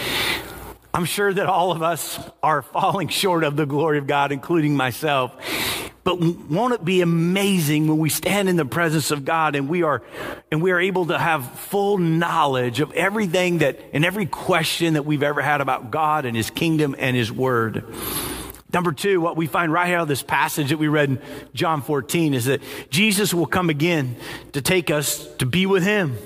I'm 0.92 1.04
sure 1.04 1.32
that 1.32 1.47
all 1.47 1.70
of 1.70 1.82
us 1.82 2.18
are 2.42 2.62
falling 2.62 3.09
short 3.09 3.44
of 3.44 3.56
the 3.56 3.66
glory 3.66 3.99
of 3.99 4.06
God, 4.06 4.32
including 4.32 4.76
myself. 4.76 5.37
But 6.02 6.18
won't 6.18 6.75
it 6.75 6.85
be 6.85 7.02
amazing 7.02 7.87
when 7.87 7.99
we 7.99 8.09
stand 8.09 8.49
in 8.49 8.56
the 8.56 8.64
presence 8.64 9.11
of 9.11 9.25
God 9.25 9.54
and 9.54 9.68
we 9.68 9.82
are, 9.82 10.02
and 10.50 10.62
we 10.62 10.73
are 10.73 10.80
able 10.80 11.06
to 11.06 11.18
have 11.18 11.49
full 11.61 11.99
knowledge 11.99 12.80
of 12.80 12.90
everything 12.92 13.59
that, 13.59 13.78
and 13.92 14.04
every 14.04 14.26
question 14.26 14.94
that 14.94 15.04
we've 15.04 15.23
ever 15.23 15.42
had 15.42 15.61
about 15.61 15.90
God 15.90 16.25
and 16.25 16.37
His 16.37 16.50
kingdom 16.50 16.97
and 16.99 17.14
His 17.14 17.30
word. 17.30 17.85
Number 18.73 18.92
two, 18.92 19.20
what 19.20 19.37
we 19.37 19.47
find 19.47 19.73
right 19.73 19.88
here 19.88 20.00
in 20.00 20.09
this 20.09 20.23
passage 20.23 20.70
that 20.70 20.78
we 20.78 20.88
read 20.88 21.11
in 21.11 21.23
John 21.54 21.82
14 21.82 22.35
is 22.35 22.47
that 22.47 22.62
Jesus 22.88 23.35
will 23.35 23.47
come 23.47 23.68
again 23.68 24.16
to 24.52 24.62
take 24.62 24.90
us 24.90 25.26
to 25.37 25.47
be 25.47 25.66
with 25.66 25.82
Him. 25.82 26.16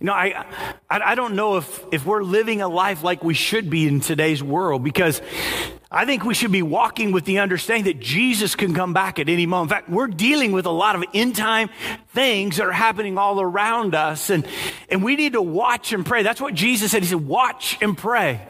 You 0.00 0.06
know, 0.06 0.12
I, 0.12 0.44
I, 0.88 1.00
I 1.00 1.14
don't 1.16 1.34
know 1.34 1.56
if, 1.56 1.84
if 1.90 2.06
we're 2.06 2.22
living 2.22 2.62
a 2.62 2.68
life 2.68 3.02
like 3.02 3.24
we 3.24 3.34
should 3.34 3.68
be 3.68 3.88
in 3.88 3.98
today's 3.98 4.40
world 4.40 4.84
because 4.84 5.20
I 5.90 6.04
think 6.04 6.24
we 6.24 6.34
should 6.34 6.52
be 6.52 6.62
walking 6.62 7.10
with 7.10 7.24
the 7.24 7.40
understanding 7.40 7.92
that 7.92 7.98
Jesus 7.98 8.54
can 8.54 8.74
come 8.74 8.92
back 8.92 9.18
at 9.18 9.28
any 9.28 9.44
moment. 9.44 9.72
In 9.72 9.76
fact, 9.76 9.88
we're 9.88 10.06
dealing 10.06 10.52
with 10.52 10.66
a 10.66 10.70
lot 10.70 10.94
of 10.94 11.02
end 11.14 11.34
time 11.34 11.68
things 12.10 12.58
that 12.58 12.66
are 12.66 12.72
happening 12.72 13.18
all 13.18 13.40
around 13.40 13.96
us. 13.96 14.30
And, 14.30 14.46
and 14.88 15.02
we 15.02 15.16
need 15.16 15.32
to 15.32 15.42
watch 15.42 15.92
and 15.92 16.06
pray. 16.06 16.22
That's 16.22 16.40
what 16.40 16.54
Jesus 16.54 16.92
said. 16.92 17.02
He 17.02 17.08
said, 17.08 17.26
watch 17.26 17.76
and 17.80 17.98
pray. 17.98 18.46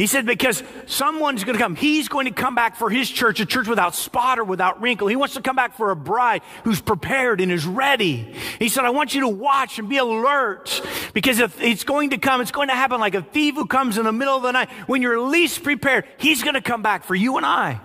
He 0.00 0.06
said, 0.06 0.24
because 0.24 0.62
someone's 0.86 1.44
going 1.44 1.58
to 1.58 1.62
come. 1.62 1.76
He's 1.76 2.08
going 2.08 2.24
to 2.24 2.32
come 2.32 2.54
back 2.54 2.76
for 2.76 2.88
his 2.88 3.10
church, 3.10 3.38
a 3.38 3.44
church 3.44 3.68
without 3.68 3.94
spot 3.94 4.38
or 4.38 4.44
without 4.44 4.80
wrinkle. 4.80 5.08
He 5.08 5.14
wants 5.14 5.34
to 5.34 5.42
come 5.42 5.56
back 5.56 5.76
for 5.76 5.90
a 5.90 5.96
bride 5.96 6.40
who's 6.64 6.80
prepared 6.80 7.38
and 7.38 7.52
is 7.52 7.66
ready. 7.66 8.34
He 8.58 8.70
said, 8.70 8.86
I 8.86 8.90
want 8.90 9.14
you 9.14 9.20
to 9.20 9.28
watch 9.28 9.78
and 9.78 9.90
be 9.90 9.98
alert 9.98 10.80
because 11.12 11.38
if 11.38 11.60
it's 11.60 11.84
going 11.84 12.10
to 12.10 12.16
come, 12.16 12.40
it's 12.40 12.50
going 12.50 12.68
to 12.68 12.74
happen 12.74 12.98
like 12.98 13.14
a 13.14 13.20
thief 13.20 13.56
who 13.56 13.66
comes 13.66 13.98
in 13.98 14.04
the 14.06 14.12
middle 14.12 14.34
of 14.34 14.42
the 14.42 14.52
night. 14.52 14.70
When 14.86 15.02
you're 15.02 15.20
least 15.20 15.62
prepared, 15.62 16.06
he's 16.16 16.42
going 16.42 16.54
to 16.54 16.62
come 16.62 16.80
back 16.80 17.04
for 17.04 17.14
you 17.14 17.36
and 17.36 17.44
I. 17.44 17.82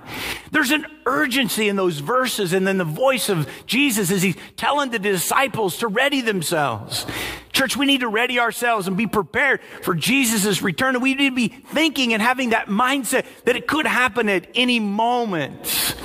There's 0.51 0.71
an 0.71 0.85
urgency 1.05 1.67
in 1.67 1.75
those 1.75 1.99
verses 1.99 2.53
and 2.53 2.65
then 2.65 2.77
the 2.77 2.85
voice 2.85 3.27
of 3.27 3.49
Jesus 3.65 4.09
as 4.09 4.21
he's 4.21 4.37
telling 4.55 4.89
the 4.89 4.99
disciples 4.99 5.79
to 5.79 5.89
ready 5.89 6.21
themselves. 6.21 7.05
Church, 7.55 7.77
we 7.77 7.85
need 7.85 8.01
to 8.01 8.09
ready 8.09 8.37
ourselves 8.37 8.85
and 8.85 8.97
be 8.97 9.07
prepared 9.07 9.61
for 9.81 9.95
Jesus' 9.95 10.61
return. 10.61 10.93
And 10.95 11.01
we 11.01 11.15
need 11.15 11.29
to 11.29 11.35
be 11.35 11.47
thinking 11.47 12.11
and 12.11 12.21
having 12.21 12.49
that 12.49 12.67
mindset 12.67 13.25
that 13.45 13.55
it 13.55 13.65
could 13.65 13.87
happen 13.87 14.27
at 14.27 14.45
any 14.55 14.81
moment. 14.81 15.95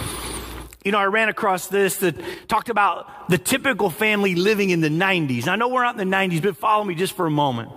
You 0.85 0.93
know, 0.93 0.99
I 0.99 1.07
ran 1.07 1.29
across 1.29 1.67
this 1.67 1.97
that 1.97 2.15
talked 2.47 2.69
about 2.69 3.29
the 3.29 3.37
typical 3.37 3.91
family 3.91 4.37
living 4.37 4.71
in 4.71 4.81
the 4.81 4.89
90s. 4.89 5.49
I 5.49 5.57
know 5.57 5.67
we're 5.67 5.83
not 5.83 6.01
in 6.01 6.09
the 6.09 6.17
90s, 6.17 6.41
but 6.41 6.57
follow 6.57 6.85
me 6.85 6.95
just 6.95 7.15
for 7.15 7.27
a 7.27 7.31
moment. 7.33 7.73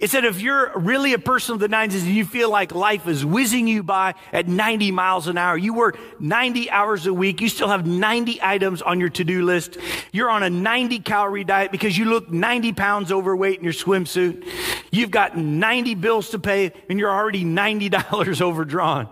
It 0.00 0.08
said 0.08 0.24
if 0.24 0.40
you're 0.40 0.72
really 0.76 1.12
a 1.12 1.18
person 1.18 1.52
of 1.52 1.60
the 1.60 1.68
90s 1.68 2.04
and 2.06 2.14
you 2.14 2.24
feel 2.24 2.50
like 2.50 2.74
life 2.74 3.06
is 3.06 3.22
whizzing 3.22 3.68
you 3.68 3.82
by 3.82 4.14
at 4.32 4.48
90 4.48 4.92
miles 4.92 5.28
an 5.28 5.36
hour, 5.36 5.58
you 5.58 5.74
work 5.74 5.98
90 6.18 6.70
hours 6.70 7.06
a 7.06 7.12
week, 7.12 7.42
you 7.42 7.50
still 7.50 7.68
have 7.68 7.86
90 7.86 8.40
items 8.42 8.80
on 8.80 8.98
your 8.98 9.10
to-do 9.10 9.44
list, 9.44 9.76
you're 10.10 10.30
on 10.30 10.42
a 10.42 10.48
90 10.48 11.00
calorie 11.00 11.44
diet 11.44 11.70
because 11.70 11.98
you 11.98 12.06
look 12.06 12.30
90 12.30 12.72
pounds 12.72 13.12
overweight 13.12 13.58
in 13.58 13.64
your 13.64 13.74
swimsuit, 13.74 14.48
you've 14.90 15.10
got 15.10 15.36
90 15.36 15.94
bills 15.96 16.30
to 16.30 16.38
pay 16.38 16.72
and 16.88 16.98
you're 16.98 17.12
already 17.12 17.44
$90 17.44 18.40
overdrawn 18.40 19.06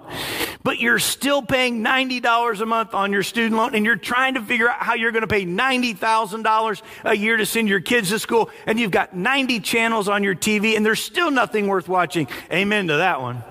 but 0.63 0.79
you're 0.79 0.99
still 0.99 1.43
paying 1.43 1.85
$90 1.85 2.61
a 2.61 2.67
month 2.67 2.95
on 2.95 3.13
your 3.13 3.23
student 3.23 3.57
loan 3.57 3.75
and 3.75 3.85
you're 3.85 3.97
trying 3.97 4.35
to 4.35 4.43
figure 4.43 4.69
out 4.69 4.79
how 4.79 4.95
you're 4.95 5.13
going 5.13 5.23
to 5.23 5.29
pay 5.29 5.45
$90,000 5.45 6.83
a 7.05 7.15
year 7.15 7.37
to 7.37 7.47
send 7.47 7.69
your 7.69 7.81
kids 7.81 8.11
to 8.11 8.19
school 8.19 8.51
and 8.67 8.79
you've 8.79 8.91
got 8.91 9.17
90 9.17 9.61
channels 9.61 10.09
on 10.09 10.23
your 10.23 10.35
TV 10.35 10.77
and 10.77 10.85
there's 10.85 11.03
still 11.03 11.31
nothing 11.31 11.67
worth 11.67 11.89
watching. 11.89 12.29
Amen 12.53 12.89
to 12.89 12.97
that 12.99 13.21
one. 13.21 13.43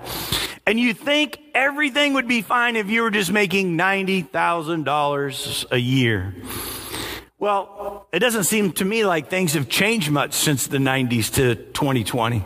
And 0.66 0.78
you 0.78 0.92
think 0.92 1.40
everything 1.54 2.12
would 2.12 2.28
be 2.28 2.42
fine 2.42 2.76
if 2.76 2.90
you 2.90 3.02
were 3.02 3.10
just 3.10 3.32
making 3.32 3.78
$90,000 3.78 5.72
a 5.72 5.78
year. 5.78 6.34
Well, 7.38 8.06
it 8.12 8.18
doesn't 8.18 8.44
seem 8.44 8.72
to 8.72 8.84
me 8.84 9.06
like 9.06 9.30
things 9.30 9.54
have 9.54 9.68
changed 9.68 10.10
much 10.10 10.34
since 10.34 10.66
the 10.66 10.78
90s 10.78 11.34
to 11.34 11.54
2020. 11.54 12.44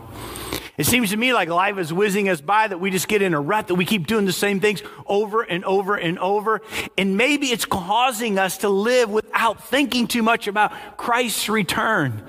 It 0.82 0.86
seems 0.86 1.10
to 1.10 1.16
me 1.16 1.32
like 1.32 1.48
life 1.48 1.78
is 1.78 1.92
whizzing 1.92 2.28
us 2.28 2.40
by 2.40 2.66
that 2.66 2.76
we 2.76 2.90
just 2.90 3.06
get 3.06 3.22
in 3.22 3.34
a 3.34 3.40
rut, 3.40 3.68
that 3.68 3.76
we 3.76 3.84
keep 3.84 4.08
doing 4.08 4.26
the 4.26 4.32
same 4.32 4.58
things 4.58 4.82
over 5.06 5.42
and 5.42 5.64
over 5.64 5.94
and 5.94 6.18
over. 6.18 6.60
And 6.98 7.16
maybe 7.16 7.52
it's 7.52 7.64
causing 7.64 8.36
us 8.36 8.58
to 8.58 8.68
live 8.68 9.08
without 9.08 9.62
thinking 9.62 10.08
too 10.08 10.24
much 10.24 10.48
about 10.48 10.72
Christ's 10.96 11.48
return. 11.48 12.24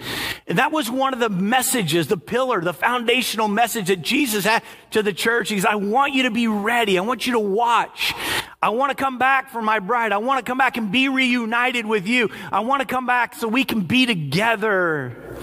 And 0.45 0.59
that 0.59 0.71
was 0.71 0.87
one 0.87 1.15
of 1.15 1.19
the 1.19 1.29
messages, 1.29 2.09
the 2.09 2.17
pillar, 2.17 2.61
the 2.61 2.75
foundational 2.75 3.47
message 3.47 3.87
that 3.87 4.03
Jesus 4.03 4.45
had 4.45 4.61
to 4.91 5.01
the 5.01 5.13
church. 5.13 5.49
He 5.49 5.55
says, 5.55 5.65
I 5.65 5.73
want 5.73 6.13
you 6.13 6.21
to 6.21 6.31
be 6.31 6.47
ready. 6.47 6.99
I 6.99 7.01
want 7.01 7.25
you 7.25 7.33
to 7.33 7.39
watch. 7.39 8.13
I 8.61 8.69
want 8.69 8.95
to 8.95 9.03
come 9.03 9.17
back 9.17 9.49
for 9.49 9.63
my 9.63 9.79
bride. 9.79 10.11
I 10.11 10.17
want 10.17 10.45
to 10.45 10.47
come 10.47 10.59
back 10.59 10.77
and 10.77 10.91
be 10.91 11.09
reunited 11.09 11.87
with 11.87 12.05
you. 12.05 12.29
I 12.51 12.59
want 12.59 12.81
to 12.81 12.85
come 12.85 13.07
back 13.07 13.33
so 13.33 13.47
we 13.47 13.63
can 13.63 13.81
be 13.81 14.05
together. 14.05 15.39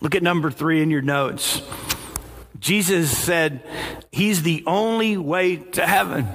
Look 0.00 0.14
at 0.14 0.22
number 0.22 0.52
three 0.52 0.82
in 0.82 0.90
your 0.90 1.02
notes. 1.02 1.62
Jesus 2.60 3.16
said, 3.16 3.62
He's 4.12 4.42
the 4.42 4.62
only 4.66 5.16
way 5.16 5.56
to 5.56 5.86
heaven. 5.86 6.28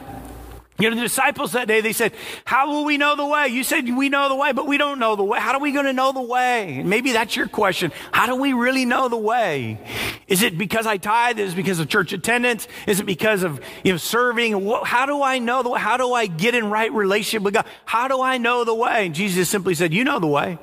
You 0.82 0.90
know, 0.90 0.96
the 0.96 1.04
disciples 1.04 1.52
that 1.52 1.68
day, 1.68 1.82
they 1.82 1.94
said, 1.94 2.12
How 2.44 2.68
will 2.72 2.86
we 2.86 2.98
know 2.98 3.16
the 3.16 3.26
way? 3.26 3.50
You 3.50 3.64
said 3.64 3.88
we 3.96 4.10
know 4.10 4.30
the 4.30 4.36
way, 4.36 4.52
but 4.52 4.66
we 4.66 4.80
don't 4.80 4.98
know 4.98 5.16
the 5.16 5.24
way. 5.24 5.40
How 5.40 5.54
are 5.54 5.60
we 5.60 5.72
going 5.72 5.86
to 5.86 5.94
know 5.94 6.12
the 6.12 6.22
way? 6.22 6.82
Maybe 6.84 7.12
that's 7.12 7.36
your 7.36 7.48
question. 7.48 7.92
How 8.12 8.26
do 8.26 8.36
we 8.36 8.54
really 8.54 8.86
know 8.86 9.08
the 9.08 9.18
way? 9.18 9.80
Is 10.28 10.42
it 10.42 10.58
because 10.58 10.88
I 10.88 10.98
tithe? 10.98 11.38
Is 11.38 11.54
it 11.54 11.56
because 11.56 11.80
of 11.80 11.88
church 11.88 12.14
attendance? 12.14 12.68
Is 12.88 13.00
it 13.00 13.06
because 13.06 13.44
of, 13.44 13.62
you 13.84 13.92
know, 13.92 13.98
serving? 13.98 14.54
How 14.84 15.06
do 15.06 15.22
I 15.22 15.38
know 15.38 15.62
the 15.62 15.70
way? 15.70 15.80
How 15.80 15.98
do 15.98 16.14
I 16.14 16.26
get 16.26 16.56
in 16.56 16.72
right 16.72 16.92
relationship 16.92 17.44
with 17.44 17.54
God? 17.54 17.66
How 17.86 18.08
do 18.08 18.20
I 18.20 18.40
know 18.40 18.64
the 18.64 18.74
way? 18.74 19.06
And 19.06 19.14
Jesus 19.14 19.50
simply 19.50 19.76
said, 19.76 19.94
You 19.94 20.04
know 20.04 20.20
the 20.20 20.26
way. 20.26 20.58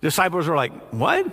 The 0.00 0.06
disciples 0.06 0.48
were 0.48 0.56
like, 0.56 0.72
What? 0.92 1.26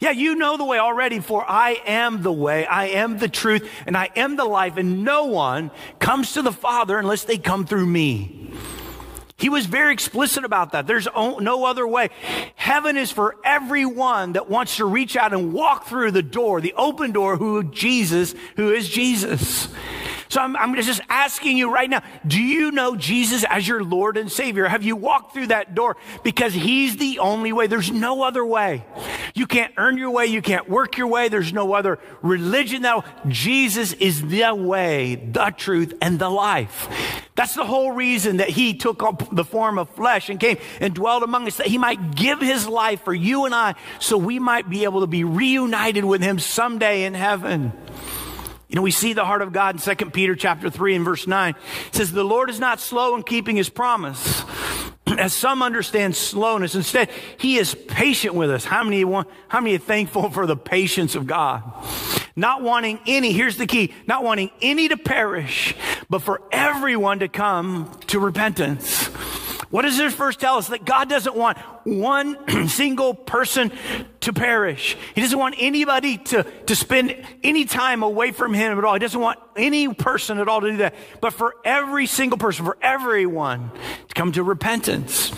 Yeah, 0.00 0.12
you 0.12 0.34
know 0.34 0.56
the 0.56 0.64
way 0.64 0.78
already, 0.78 1.20
for 1.20 1.44
I 1.46 1.80
am 1.84 2.22
the 2.22 2.32
way, 2.32 2.64
I 2.64 2.86
am 2.86 3.18
the 3.18 3.28
truth, 3.28 3.70
and 3.86 3.98
I 3.98 4.08
am 4.16 4.36
the 4.36 4.46
life, 4.46 4.78
and 4.78 5.04
no 5.04 5.26
one 5.26 5.70
comes 5.98 6.32
to 6.32 6.42
the 6.42 6.52
Father 6.52 6.98
unless 6.98 7.24
they 7.24 7.36
come 7.36 7.66
through 7.66 7.84
me. 7.84 8.50
He 9.36 9.50
was 9.50 9.66
very 9.66 9.92
explicit 9.92 10.44
about 10.44 10.72
that. 10.72 10.86
There's 10.86 11.06
no 11.14 11.64
other 11.64 11.86
way. 11.86 12.08
Heaven 12.56 12.96
is 12.96 13.10
for 13.10 13.36
everyone 13.44 14.32
that 14.32 14.48
wants 14.48 14.76
to 14.76 14.86
reach 14.86 15.16
out 15.16 15.34
and 15.34 15.52
walk 15.52 15.86
through 15.86 16.12
the 16.12 16.22
door, 16.22 16.62
the 16.62 16.74
open 16.78 17.12
door, 17.12 17.36
who 17.36 17.62
Jesus, 17.64 18.34
who 18.56 18.72
is 18.72 18.88
Jesus. 18.88 19.68
So 20.30 20.40
I'm, 20.40 20.56
I'm, 20.56 20.76
just 20.76 21.00
asking 21.08 21.56
you 21.56 21.72
right 21.72 21.90
now, 21.90 22.02
do 22.24 22.40
you 22.40 22.70
know 22.70 22.94
Jesus 22.94 23.44
as 23.50 23.66
your 23.66 23.82
Lord 23.82 24.16
and 24.16 24.30
Savior? 24.30 24.68
Have 24.68 24.84
you 24.84 24.94
walked 24.94 25.34
through 25.34 25.48
that 25.48 25.74
door? 25.74 25.96
Because 26.22 26.54
He's 26.54 26.96
the 26.96 27.18
only 27.18 27.52
way. 27.52 27.66
There's 27.66 27.90
no 27.90 28.22
other 28.22 28.46
way. 28.46 28.84
You 29.34 29.48
can't 29.48 29.74
earn 29.76 29.98
your 29.98 30.10
way. 30.10 30.26
You 30.26 30.40
can't 30.40 30.68
work 30.68 30.96
your 30.96 31.08
way. 31.08 31.28
There's 31.28 31.52
no 31.52 31.74
other 31.74 31.98
religion 32.22 32.82
that 32.82 33.04
Jesus 33.28 33.92
is 33.94 34.22
the 34.22 34.54
way, 34.54 35.16
the 35.16 35.52
truth, 35.56 35.94
and 36.00 36.20
the 36.20 36.30
life. 36.30 36.88
That's 37.34 37.56
the 37.56 37.64
whole 37.64 37.90
reason 37.90 38.36
that 38.36 38.50
He 38.50 38.74
took 38.74 39.02
up 39.02 39.34
the 39.34 39.44
form 39.44 39.78
of 39.78 39.90
flesh 39.90 40.28
and 40.30 40.38
came 40.38 40.58
and 40.78 40.94
dwelled 40.94 41.24
among 41.24 41.48
us, 41.48 41.56
that 41.56 41.66
He 41.66 41.78
might 41.78 42.14
give 42.14 42.40
His 42.40 42.68
life 42.68 43.02
for 43.02 43.14
you 43.14 43.46
and 43.46 43.54
I 43.54 43.74
so 43.98 44.16
we 44.16 44.38
might 44.38 44.70
be 44.70 44.84
able 44.84 45.00
to 45.00 45.08
be 45.08 45.24
reunited 45.24 46.04
with 46.04 46.22
Him 46.22 46.38
someday 46.38 47.02
in 47.02 47.14
heaven. 47.14 47.72
You 48.70 48.76
know, 48.76 48.82
we 48.82 48.92
see 48.92 49.14
the 49.14 49.24
heart 49.24 49.42
of 49.42 49.52
God 49.52 49.74
in 49.74 49.96
2 49.96 50.10
Peter 50.10 50.36
chapter 50.36 50.70
3 50.70 50.94
and 50.94 51.04
verse 51.04 51.26
9. 51.26 51.56
It 51.88 51.94
says, 51.94 52.12
The 52.12 52.22
Lord 52.22 52.48
is 52.48 52.60
not 52.60 52.78
slow 52.78 53.16
in 53.16 53.24
keeping 53.24 53.56
his 53.56 53.68
promise, 53.68 54.44
as 55.18 55.32
some 55.32 55.60
understand 55.60 56.14
slowness. 56.14 56.76
Instead, 56.76 57.10
he 57.36 57.58
is 57.58 57.74
patient 57.74 58.36
with 58.36 58.48
us. 58.48 58.64
How 58.64 58.84
many 58.84 59.04
want, 59.04 59.26
how 59.48 59.60
many 59.60 59.74
are 59.74 59.78
thankful 59.78 60.30
for 60.30 60.46
the 60.46 60.56
patience 60.56 61.16
of 61.16 61.26
God? 61.26 61.64
Not 62.36 62.62
wanting 62.62 63.00
any, 63.08 63.32
here's 63.32 63.56
the 63.56 63.66
key, 63.66 63.92
not 64.06 64.22
wanting 64.22 64.52
any 64.62 64.86
to 64.86 64.96
perish, 64.96 65.74
but 66.08 66.22
for 66.22 66.40
everyone 66.52 67.18
to 67.18 67.28
come 67.28 67.90
to 68.06 68.20
repentance. 68.20 69.10
What 69.70 69.82
does 69.82 69.96
this 69.96 70.14
verse 70.14 70.36
tell 70.36 70.56
us? 70.56 70.68
That 70.68 70.84
God 70.84 71.08
doesn't 71.08 71.34
want 71.34 71.56
one 71.84 72.68
single 72.68 73.14
person 73.14 73.70
to 74.20 74.32
perish. 74.32 74.96
He 75.14 75.20
doesn't 75.20 75.38
want 75.38 75.54
anybody 75.58 76.18
to, 76.18 76.42
to 76.66 76.76
spend 76.76 77.16
any 77.44 77.64
time 77.64 78.02
away 78.02 78.32
from 78.32 78.52
Him 78.52 78.76
at 78.76 78.84
all. 78.84 78.94
He 78.94 78.98
doesn't 78.98 79.20
want 79.20 79.38
any 79.56 79.92
person 79.94 80.38
at 80.38 80.48
all 80.48 80.60
to 80.60 80.70
do 80.72 80.76
that. 80.78 80.94
But 81.20 81.34
for 81.34 81.54
every 81.64 82.06
single 82.06 82.36
person, 82.36 82.64
for 82.64 82.78
everyone 82.82 83.70
to 84.08 84.14
come 84.14 84.32
to 84.32 84.42
repentance. 84.42 85.32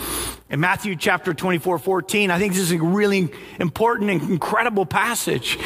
In 0.48 0.60
Matthew 0.60 0.96
chapter 0.96 1.34
24, 1.34 1.78
14, 1.78 2.30
I 2.30 2.38
think 2.38 2.54
this 2.54 2.62
is 2.62 2.72
a 2.72 2.78
really 2.78 3.30
important 3.58 4.10
and 4.10 4.22
incredible 4.30 4.86
passage. 4.86 5.58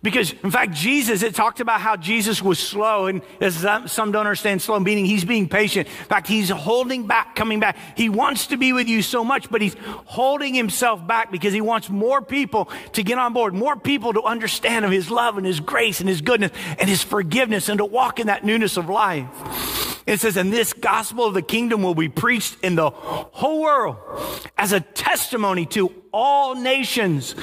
Because, 0.00 0.32
in 0.44 0.52
fact, 0.52 0.74
Jesus, 0.74 1.24
it 1.24 1.34
talked 1.34 1.58
about 1.58 1.80
how 1.80 1.96
Jesus 1.96 2.40
was 2.40 2.60
slow, 2.60 3.06
and 3.06 3.20
as 3.40 3.56
some 3.90 4.12
don't 4.12 4.26
understand 4.26 4.62
slow, 4.62 4.78
meaning 4.78 5.04
he's 5.04 5.24
being 5.24 5.48
patient. 5.48 5.88
In 5.88 6.04
fact, 6.04 6.28
he's 6.28 6.50
holding 6.50 7.08
back, 7.08 7.34
coming 7.34 7.58
back. 7.58 7.76
He 7.96 8.08
wants 8.08 8.46
to 8.48 8.56
be 8.56 8.72
with 8.72 8.88
you 8.88 9.02
so 9.02 9.24
much, 9.24 9.50
but 9.50 9.60
he's 9.60 9.74
holding 10.04 10.54
himself 10.54 11.04
back 11.04 11.32
because 11.32 11.52
he 11.52 11.60
wants 11.60 11.90
more 11.90 12.22
people 12.22 12.70
to 12.92 13.02
get 13.02 13.18
on 13.18 13.32
board, 13.32 13.54
more 13.54 13.74
people 13.74 14.12
to 14.12 14.22
understand 14.22 14.84
of 14.84 14.92
his 14.92 15.10
love 15.10 15.36
and 15.36 15.44
his 15.44 15.58
grace 15.58 15.98
and 15.98 16.08
his 16.08 16.20
goodness 16.20 16.52
and 16.78 16.88
his 16.88 17.02
forgiveness 17.02 17.68
and 17.68 17.78
to 17.78 17.84
walk 17.84 18.20
in 18.20 18.28
that 18.28 18.44
newness 18.44 18.76
of 18.76 18.88
life. 18.88 19.86
It 20.08 20.20
says, 20.20 20.38
and 20.38 20.50
this 20.50 20.72
gospel 20.72 21.26
of 21.26 21.34
the 21.34 21.42
kingdom 21.42 21.82
will 21.82 21.94
be 21.94 22.08
preached 22.08 22.56
in 22.62 22.76
the 22.76 22.88
whole 22.88 23.60
world 23.60 23.98
as 24.56 24.72
a 24.72 24.80
testimony 24.80 25.66
to 25.66 25.92
all 26.14 26.54
nations, 26.54 27.34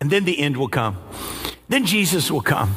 and 0.00 0.08
then 0.08 0.24
the 0.24 0.38
end 0.38 0.56
will 0.56 0.68
come. 0.68 0.98
Then 1.68 1.84
Jesus 1.84 2.30
will 2.30 2.40
come. 2.40 2.76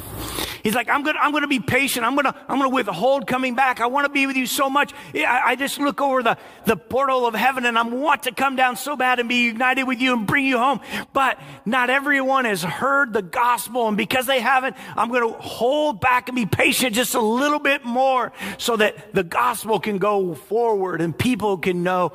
He's 0.64 0.76
like, 0.76 0.90
I'm 0.90 1.04
to 1.04 1.14
I'm 1.20 1.32
to 1.34 1.48
be 1.48 1.60
patient. 1.60 2.06
I'm 2.06 2.16
to 2.18 2.36
I'm 2.48 2.62
to 2.62 2.70
withhold 2.70 3.28
coming 3.28 3.56
back. 3.56 3.80
I 3.80 3.88
want 3.88 4.06
to 4.06 4.12
be 4.12 4.26
with 4.28 4.36
you 4.36 4.46
so 4.46 4.70
much. 4.70 4.94
I, 5.14 5.42
I 5.46 5.56
just 5.56 5.80
look 5.80 6.02
over 6.02 6.24
the, 6.24 6.38
the 6.66 6.76
portal 6.76 7.28
of 7.28 7.36
heaven 7.36 7.66
and 7.66 7.78
I 7.78 7.84
want 7.84 8.24
to 8.24 8.32
come 8.32 8.56
down 8.56 8.76
so 8.76 8.96
bad 8.96 9.20
and 9.20 9.30
be 9.30 9.46
united 9.46 9.84
with 9.84 10.00
you 10.00 10.14
and 10.14 10.26
bring 10.26 10.46
you 10.46 10.58
home. 10.58 10.82
But 11.14 11.40
not 11.66 11.90
everyone 11.90 12.46
has 12.46 12.64
heard 12.64 13.14
the 13.14 13.22
gospel. 13.22 13.88
And 13.88 13.98
because 13.98 14.26
they 14.26 14.40
haven't, 14.40 14.76
I'm 14.96 15.12
to 15.12 15.38
hold 15.40 16.02
back 16.02 16.30
and 16.30 16.36
be 16.36 16.46
patient 16.46 16.96
just 16.96 17.16
a 17.16 17.22
little 17.22 17.60
bit 17.60 17.86
more 17.86 18.32
so 18.58 18.76
that 18.78 19.14
the 19.14 19.24
gospel 19.24 19.80
can 19.80 19.98
go 19.98 20.34
forward 20.34 21.02
and 21.02 21.18
people 21.18 21.58
can 21.58 21.84
know 21.84 22.14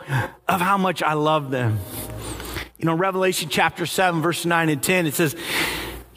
of 0.48 0.60
how 0.60 0.76
much 0.76 1.02
I 1.02 1.14
love 1.14 1.50
them. 1.50 1.78
You 2.78 2.86
know, 2.86 2.94
Revelation 2.94 3.48
chapter 3.50 3.86
7, 3.86 4.22
verse 4.22 4.44
9 4.44 4.68
and 4.70 4.82
10, 4.82 5.06
it 5.06 5.14
says, 5.14 5.36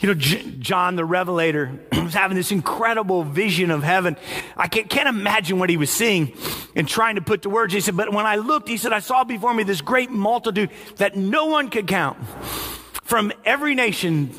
you 0.03 0.09
know, 0.09 0.15
J- 0.15 0.43
John 0.59 0.97
the 0.97 1.05
Revelator 1.05 1.79
was 2.03 2.13
having 2.13 2.35
this 2.35 2.51
incredible 2.51 3.23
vision 3.23 3.71
of 3.71 3.83
heaven. 3.83 4.17
I 4.57 4.67
can't, 4.67 4.89
can't, 4.89 5.07
imagine 5.07 5.59
what 5.59 5.69
he 5.69 5.77
was 5.77 5.89
seeing 5.89 6.33
and 6.75 6.85
trying 6.85 7.15
to 7.15 7.21
put 7.21 7.43
to 7.43 7.49
words. 7.49 7.73
He 7.73 7.79
said, 7.79 7.95
but 7.95 8.11
when 8.11 8.25
I 8.25 8.35
looked, 8.35 8.67
he 8.67 8.75
said, 8.75 8.91
I 8.91 8.99
saw 8.99 9.23
before 9.23 9.53
me 9.53 9.63
this 9.63 9.79
great 9.79 10.09
multitude 10.09 10.71
that 10.97 11.15
no 11.15 11.45
one 11.45 11.69
could 11.69 11.87
count 11.87 12.17
from 13.03 13.31
every 13.45 13.75
nation, 13.75 14.31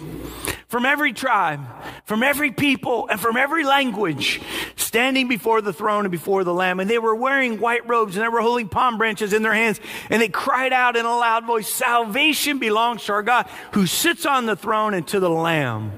from 0.75 0.87
every 0.87 1.13
tribe, 1.13 1.61
from 2.05 2.25
every 2.25 2.51
people, 2.51 3.07
and 3.07 3.21
from 3.21 3.37
every 3.37 3.63
language, 3.63 4.41
standing 4.75 5.29
before 5.29 5.61
the 5.61 5.73
throne 5.73 6.05
and 6.05 6.11
before 6.11 6.43
the 6.43 6.53
Lamb. 6.53 6.81
And 6.81 6.91
they 6.91 6.99
were 6.99 7.15
wearing 7.15 7.61
white 7.61 7.89
robes 7.89 8.17
and 8.17 8.25
they 8.25 8.29
were 8.29 8.41
holding 8.41 8.69
palm 8.69 8.99
branches 8.99 9.33
in 9.33 9.45
their 9.45 9.55
hands. 9.55 9.79
And 10.11 10.21
they 10.21 10.29
cried 10.29 10.73
out 10.73 10.97
in 10.97 11.07
a 11.07 11.17
loud 11.17 11.47
voice, 11.47 11.73
Salvation 11.73 12.59
belongs 12.59 13.05
to 13.05 13.13
our 13.13 13.23
God 13.23 13.49
who 13.71 13.87
sits 13.87 14.27
on 14.27 14.47
the 14.47 14.57
throne 14.57 14.95
and 14.95 15.07
to 15.07 15.21
the 15.21 15.31
Lamb. 15.31 15.93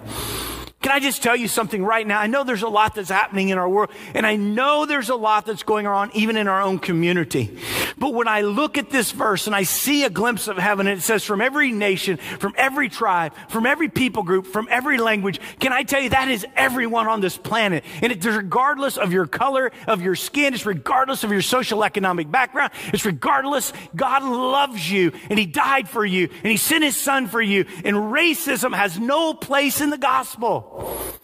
Can 0.86 0.94
I 0.94 1.00
just 1.00 1.20
tell 1.20 1.34
you 1.34 1.48
something 1.48 1.84
right 1.84 2.06
now? 2.06 2.20
I 2.20 2.28
know 2.28 2.44
there's 2.44 2.62
a 2.62 2.68
lot 2.68 2.94
that's 2.94 3.08
happening 3.08 3.48
in 3.48 3.58
our 3.58 3.68
world, 3.68 3.90
and 4.14 4.24
I 4.24 4.36
know 4.36 4.86
there's 4.86 5.08
a 5.08 5.16
lot 5.16 5.44
that's 5.44 5.64
going 5.64 5.88
on 5.88 6.12
even 6.14 6.36
in 6.36 6.46
our 6.46 6.62
own 6.62 6.78
community. 6.78 7.58
But 7.98 8.14
when 8.14 8.28
I 8.28 8.42
look 8.42 8.78
at 8.78 8.90
this 8.90 9.10
verse 9.10 9.48
and 9.48 9.56
I 9.56 9.64
see 9.64 10.04
a 10.04 10.10
glimpse 10.10 10.46
of 10.46 10.58
heaven, 10.58 10.86
it 10.86 11.00
says 11.00 11.24
from 11.24 11.40
every 11.40 11.72
nation, 11.72 12.18
from 12.18 12.54
every 12.56 12.88
tribe, 12.88 13.32
from 13.48 13.66
every 13.66 13.88
people 13.88 14.22
group, 14.22 14.46
from 14.46 14.68
every 14.70 14.98
language, 14.98 15.40
can 15.58 15.72
I 15.72 15.82
tell 15.82 16.00
you 16.00 16.10
that 16.10 16.28
is 16.28 16.46
everyone 16.54 17.08
on 17.08 17.20
this 17.20 17.36
planet? 17.36 17.82
And 18.00 18.12
it's 18.12 18.24
regardless 18.24 18.96
of 18.96 19.12
your 19.12 19.26
color, 19.26 19.72
of 19.88 20.02
your 20.02 20.14
skin, 20.14 20.54
it's 20.54 20.66
regardless 20.66 21.24
of 21.24 21.32
your 21.32 21.42
social 21.42 21.82
economic 21.82 22.30
background, 22.30 22.70
it's 22.92 23.04
regardless. 23.04 23.72
God 23.96 24.22
loves 24.22 24.88
you, 24.88 25.10
and 25.30 25.36
He 25.36 25.46
died 25.46 25.88
for 25.88 26.06
you, 26.06 26.28
and 26.44 26.46
He 26.52 26.56
sent 26.56 26.84
His 26.84 26.96
Son 26.96 27.26
for 27.26 27.42
you, 27.42 27.64
and 27.84 27.96
racism 27.96 28.72
has 28.72 29.00
no 29.00 29.34
place 29.34 29.80
in 29.80 29.90
the 29.90 29.98
gospel. 29.98 30.74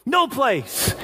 No 0.05 0.27
place. 0.27 0.95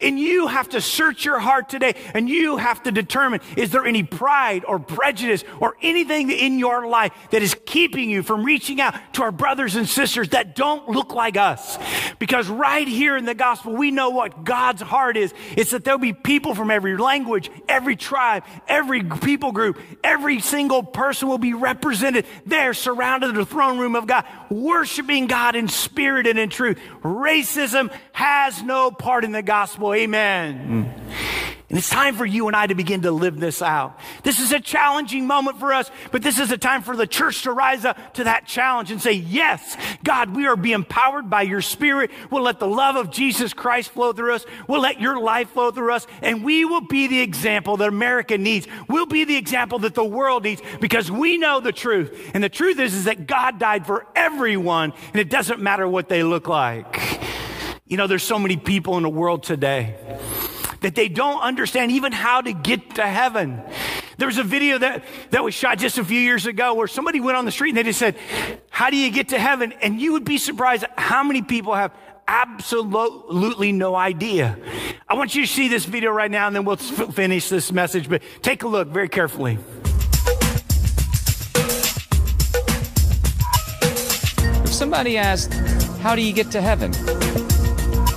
And 0.00 0.18
you 0.18 0.46
have 0.46 0.68
to 0.70 0.80
search 0.80 1.24
your 1.24 1.40
heart 1.40 1.68
today 1.68 1.94
and 2.14 2.28
you 2.28 2.56
have 2.56 2.82
to 2.84 2.92
determine 2.92 3.40
is 3.56 3.70
there 3.70 3.84
any 3.84 4.04
pride 4.04 4.64
or 4.64 4.78
prejudice 4.78 5.42
or 5.58 5.76
anything 5.82 6.30
in 6.30 6.58
your 6.58 6.86
life 6.86 7.12
that 7.30 7.42
is 7.42 7.56
keeping 7.66 8.08
you 8.08 8.22
from 8.22 8.44
reaching 8.44 8.80
out 8.80 8.94
to 9.14 9.22
our 9.22 9.32
brothers 9.32 9.74
and 9.74 9.88
sisters 9.88 10.28
that 10.30 10.54
don't 10.54 10.88
look 10.88 11.14
like 11.14 11.36
us? 11.36 11.78
Because 12.20 12.48
right 12.48 12.86
here 12.86 13.16
in 13.16 13.24
the 13.24 13.34
gospel, 13.34 13.74
we 13.74 13.90
know 13.90 14.10
what 14.10 14.44
God's 14.44 14.82
heart 14.82 15.16
is. 15.16 15.34
It's 15.56 15.72
that 15.72 15.84
there'll 15.84 15.98
be 15.98 16.12
people 16.12 16.54
from 16.54 16.70
every 16.70 16.96
language, 16.96 17.50
every 17.68 17.96
tribe, 17.96 18.44
every 18.68 19.02
people 19.02 19.50
group, 19.50 19.80
every 20.04 20.38
single 20.38 20.84
person 20.84 21.28
will 21.28 21.38
be 21.38 21.54
represented 21.54 22.24
there 22.46 22.72
surrounded 22.72 23.34
the 23.34 23.44
throne 23.44 23.78
room 23.78 23.96
of 23.96 24.06
God, 24.06 24.24
worshiping 24.48 25.26
God 25.26 25.56
in 25.56 25.66
spirit 25.66 26.28
and 26.28 26.38
in 26.38 26.50
truth. 26.50 26.78
Racism 27.02 27.92
has 28.12 28.62
no 28.62 28.90
part 28.90 29.24
in 29.24 29.32
the 29.32 29.42
gospel. 29.42 29.94
Amen. 29.94 30.94
And 31.70 31.76
it's 31.76 31.90
time 31.90 32.14
for 32.14 32.24
you 32.24 32.46
and 32.46 32.56
I 32.56 32.66
to 32.66 32.74
begin 32.74 33.02
to 33.02 33.10
live 33.10 33.38
this 33.38 33.60
out. 33.60 33.98
This 34.22 34.40
is 34.40 34.52
a 34.52 34.60
challenging 34.60 35.26
moment 35.26 35.58
for 35.58 35.74
us, 35.74 35.90
but 36.10 36.22
this 36.22 36.38
is 36.38 36.50
a 36.50 36.56
time 36.56 36.82
for 36.82 36.96
the 36.96 37.06
church 37.06 37.42
to 37.42 37.52
rise 37.52 37.84
up 37.84 38.14
to 38.14 38.24
that 38.24 38.46
challenge 38.46 38.90
and 38.90 39.02
say, 39.02 39.12
yes, 39.12 39.76
God, 40.02 40.34
we 40.34 40.46
are 40.46 40.56
being 40.56 40.76
empowered 40.76 41.28
by 41.28 41.42
your 41.42 41.60
spirit. 41.60 42.10
We'll 42.30 42.42
let 42.42 42.58
the 42.58 42.66
love 42.66 42.96
of 42.96 43.10
Jesus 43.10 43.52
Christ 43.52 43.90
flow 43.90 44.14
through 44.14 44.36
us. 44.36 44.46
We'll 44.66 44.80
let 44.80 44.98
your 44.98 45.20
life 45.20 45.50
flow 45.50 45.70
through 45.70 45.92
us 45.92 46.06
and 46.22 46.42
we 46.42 46.64
will 46.64 46.80
be 46.80 47.06
the 47.06 47.20
example 47.20 47.76
that 47.76 47.88
America 47.88 48.38
needs. 48.38 48.66
We'll 48.88 49.04
be 49.04 49.24
the 49.24 49.36
example 49.36 49.78
that 49.80 49.94
the 49.94 50.04
world 50.04 50.44
needs 50.44 50.62
because 50.80 51.10
we 51.10 51.36
know 51.36 51.60
the 51.60 51.72
truth. 51.72 52.30
And 52.32 52.42
the 52.42 52.48
truth 52.48 52.78
is, 52.78 52.94
is 52.94 53.04
that 53.04 53.26
God 53.26 53.58
died 53.58 53.84
for 53.84 54.06
everyone 54.16 54.94
and 55.12 55.16
it 55.16 55.28
doesn't 55.28 55.60
matter 55.60 55.86
what 55.86 56.08
they 56.08 56.22
look 56.22 56.48
like. 56.48 57.18
You 57.88 57.96
know, 57.96 58.06
there's 58.06 58.22
so 58.22 58.38
many 58.38 58.58
people 58.58 58.98
in 58.98 59.02
the 59.02 59.08
world 59.08 59.42
today 59.42 59.96
that 60.82 60.94
they 60.94 61.08
don't 61.08 61.40
understand 61.40 61.90
even 61.90 62.12
how 62.12 62.42
to 62.42 62.52
get 62.52 62.96
to 62.96 63.02
heaven. 63.06 63.62
There 64.18 64.28
was 64.28 64.36
a 64.36 64.44
video 64.44 64.76
that, 64.78 65.04
that 65.30 65.42
was 65.42 65.54
shot 65.54 65.78
just 65.78 65.96
a 65.96 66.04
few 66.04 66.20
years 66.20 66.44
ago 66.44 66.74
where 66.74 66.86
somebody 66.86 67.18
went 67.18 67.38
on 67.38 67.46
the 67.46 67.50
street 67.50 67.70
and 67.70 67.78
they 67.78 67.84
just 67.84 67.98
said, 67.98 68.16
How 68.68 68.90
do 68.90 68.96
you 68.96 69.10
get 69.10 69.30
to 69.30 69.38
heaven? 69.38 69.72
And 69.80 69.98
you 69.98 70.12
would 70.12 70.24
be 70.24 70.36
surprised 70.36 70.84
how 70.98 71.22
many 71.22 71.40
people 71.40 71.74
have 71.74 71.92
absolutely 72.26 73.72
no 73.72 73.94
idea. 73.94 74.58
I 75.08 75.14
want 75.14 75.34
you 75.34 75.46
to 75.46 75.48
see 75.48 75.68
this 75.68 75.86
video 75.86 76.10
right 76.10 76.30
now 76.30 76.46
and 76.46 76.54
then 76.54 76.66
we'll 76.66 76.76
finish 76.76 77.48
this 77.48 77.72
message, 77.72 78.06
but 78.06 78.22
take 78.42 78.64
a 78.64 78.68
look 78.68 78.88
very 78.88 79.08
carefully. 79.08 79.58
If 84.62 84.74
somebody 84.74 85.16
asked, 85.16 85.54
How 86.02 86.14
do 86.14 86.20
you 86.20 86.34
get 86.34 86.50
to 86.50 86.60
heaven? 86.60 86.92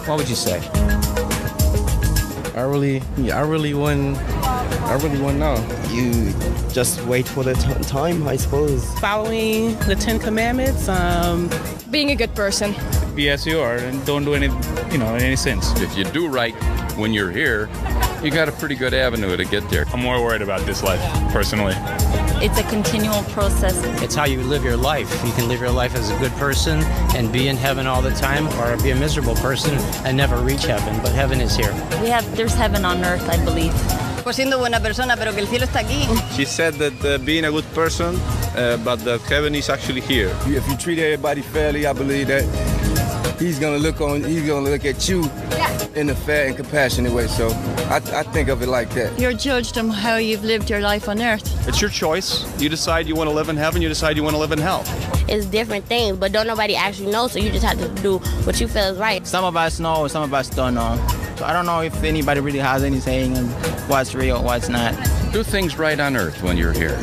What 0.05 0.17
would 0.17 0.29
you 0.29 0.35
say? 0.35 0.59
I 2.55 2.61
really, 2.63 3.01
yeah, 3.17 3.37
I 3.37 3.41
really 3.47 3.73
wouldn't, 3.73 4.17
I 4.17 4.95
really 5.01 5.19
wouldn't 5.19 5.39
know. 5.39 5.55
You 5.89 6.33
just 6.73 7.01
wait 7.05 7.27
for 7.27 7.43
the 7.43 7.53
t- 7.53 7.83
time, 7.89 8.27
I 8.27 8.35
suppose. 8.35 8.83
Following 8.99 9.77
the 9.79 9.95
Ten 9.95 10.19
Commandments. 10.19 10.89
Um, 10.89 11.49
Being 11.91 12.11
a 12.11 12.15
good 12.15 12.33
person. 12.35 12.75
Be 13.15 13.29
as 13.29 13.45
you 13.45 13.59
are 13.59 13.75
and 13.75 14.03
don't 14.05 14.25
do 14.25 14.33
any, 14.33 14.47
you 14.91 14.97
know, 14.97 15.15
in 15.15 15.21
any 15.21 15.35
sense. 15.35 15.71
If 15.81 15.97
you 15.97 16.03
do 16.03 16.27
right 16.27 16.53
when 16.97 17.13
you're 17.13 17.31
here, 17.31 17.67
you 18.23 18.29
got 18.29 18.47
a 18.47 18.51
pretty 18.51 18.75
good 18.75 18.93
avenue 18.93 19.35
to 19.35 19.45
get 19.45 19.67
there. 19.69 19.85
I'm 19.93 20.01
more 20.01 20.23
worried 20.23 20.41
about 20.41 20.61
this 20.61 20.83
life, 20.83 21.01
personally. 21.31 21.73
It's 22.43 22.59
a 22.59 22.63
continual 22.63 23.23
process. 23.25 23.75
It's 24.01 24.13
how 24.13 24.25
you 24.25 24.41
live 24.41 24.63
your 24.63 24.77
life. 24.77 25.09
You 25.25 25.31
can 25.33 25.47
live 25.47 25.59
your 25.59 25.71
life 25.71 25.95
as 25.95 26.09
a 26.11 26.17
good 26.19 26.31
person 26.33 26.81
and 27.15 27.31
be 27.31 27.47
in 27.47 27.57
heaven 27.57 27.87
all 27.87 28.01
the 28.01 28.11
time, 28.11 28.47
or 28.59 28.81
be 28.83 28.91
a 28.91 28.95
miserable 28.95 29.35
person 29.35 29.75
and 30.05 30.15
never 30.15 30.37
reach 30.37 30.65
heaven. 30.65 30.99
But 31.01 31.13
heaven 31.13 31.41
is 31.41 31.55
here. 31.55 31.73
We 32.01 32.09
have 32.09 32.25
there's 32.35 32.53
heaven 32.53 32.85
on 32.85 33.03
earth, 33.03 33.27
I 33.29 33.43
believe. 33.43 33.73
Por 34.23 34.33
siendo 34.33 34.59
buena 34.59 34.79
persona, 34.79 35.15
pero 35.17 35.31
que 35.31 35.41
el 35.41 35.47
cielo 35.47 35.65
está 35.65 35.79
aquí. 35.79 36.05
She 36.35 36.45
said 36.45 36.75
that 36.75 37.05
uh, 37.05 37.17
being 37.25 37.45
a 37.45 37.51
good 37.51 37.65
person, 37.73 38.15
uh, 38.55 38.77
but 38.83 39.03
that 39.03 39.21
heaven 39.21 39.55
is 39.55 39.69
actually 39.69 40.01
here. 40.01 40.31
If 40.45 40.67
you 40.67 40.77
treat 40.77 40.99
everybody 40.99 41.41
fairly, 41.41 41.87
I 41.87 41.93
believe 41.93 42.27
that 42.27 42.45
he's 43.41 43.57
gonna 43.57 43.79
look 43.79 43.99
on 44.01 44.23
he's 44.23 44.45
gonna 44.45 44.69
look 44.69 44.85
at 44.85 45.09
you 45.09 45.23
in 45.95 46.09
a 46.09 46.15
fair 46.15 46.47
and 46.47 46.55
compassionate 46.55 47.11
way 47.11 47.27
so 47.27 47.49
I, 47.89 47.97
I, 48.13 48.23
think 48.23 48.49
of 48.49 48.61
it 48.61 48.67
like 48.67 48.89
that. 48.91 49.19
You're 49.19 49.33
judged 49.33 49.77
on 49.77 49.89
how 49.89 50.15
you've 50.15 50.43
lived 50.43 50.69
your 50.69 50.79
life 50.79 51.09
on 51.09 51.21
earth. 51.21 51.67
It's 51.67 51.81
your 51.81 51.89
choice. 51.89 52.45
You 52.61 52.69
decide 52.69 53.07
you 53.07 53.15
want 53.15 53.29
to 53.29 53.35
live 53.35 53.49
in 53.49 53.57
heaven 53.57 53.81
you 53.81 53.89
decide 53.89 54.15
you 54.15 54.23
want 54.23 54.35
to 54.35 54.39
live 54.39 54.51
in 54.51 54.59
hell. 54.59 54.83
It's 55.27 55.45
different 55.45 55.85
things 55.85 56.17
but 56.17 56.31
don't 56.31 56.47
nobody 56.47 56.75
actually 56.75 57.11
know 57.11 57.27
so 57.27 57.39
you 57.39 57.51
just 57.51 57.65
have 57.65 57.79
to 57.79 57.89
do 58.01 58.19
what 58.45 58.59
you 58.61 58.67
feel 58.67 58.83
is 58.83 58.97
right. 58.97 59.25
Some 59.27 59.43
of 59.43 59.57
us 59.57 59.79
know 59.79 60.07
some 60.07 60.23
of 60.23 60.33
us 60.33 60.49
don't 60.49 60.75
know. 60.75 60.95
So 61.37 61.45
i 61.45 61.53
don't 61.53 61.65
know 61.65 61.81
if 61.81 62.03
anybody 62.03 62.39
really 62.39 62.59
has 62.59 62.83
any 62.83 62.99
saying 62.99 63.37
on 63.37 63.45
what's 63.87 64.15
real 64.15 64.43
what's 64.43 64.69
not. 64.69 64.93
Do 65.33 65.43
things 65.43 65.77
right 65.77 65.99
on 65.99 66.15
earth 66.15 66.41
when 66.43 66.57
you're 66.57 66.73
here. 66.73 66.99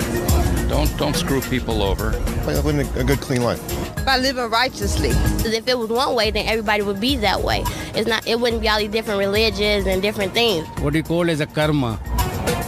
Don't 0.69 0.95
don't 0.97 1.17
screw 1.17 1.41
people 1.41 1.83
over. 1.83 2.11
Living 2.47 2.81
a 2.97 3.05
good 3.05 3.21
clean 3.21 3.43
life 3.43 3.88
by 4.09 4.17
living 4.17 4.49
righteously. 4.49 5.11
If 5.45 5.69
it 5.69 5.77
was 5.77 5.91
one 5.91 6.15
way, 6.15 6.31
then 6.31 6.47
everybody 6.47 6.81
would 6.81 6.99
be 6.99 7.17
that 7.17 7.43
way. 7.43 7.63
It's 7.95 8.09
not. 8.09 8.27
It 8.27 8.41
wouldn't 8.41 8.63
be 8.63 8.69
all 8.71 8.79
these 8.79 8.91
different 8.91 9.19
religions 9.19 9.87
and 9.87 10.01
different 10.01 10.33
things. 10.33 10.67
What 10.81 10.95
do 10.95 10.99
you 10.99 11.05
call 11.05 11.29
as 11.29 11.41
a 11.41 11.47
karma, 11.47 12.01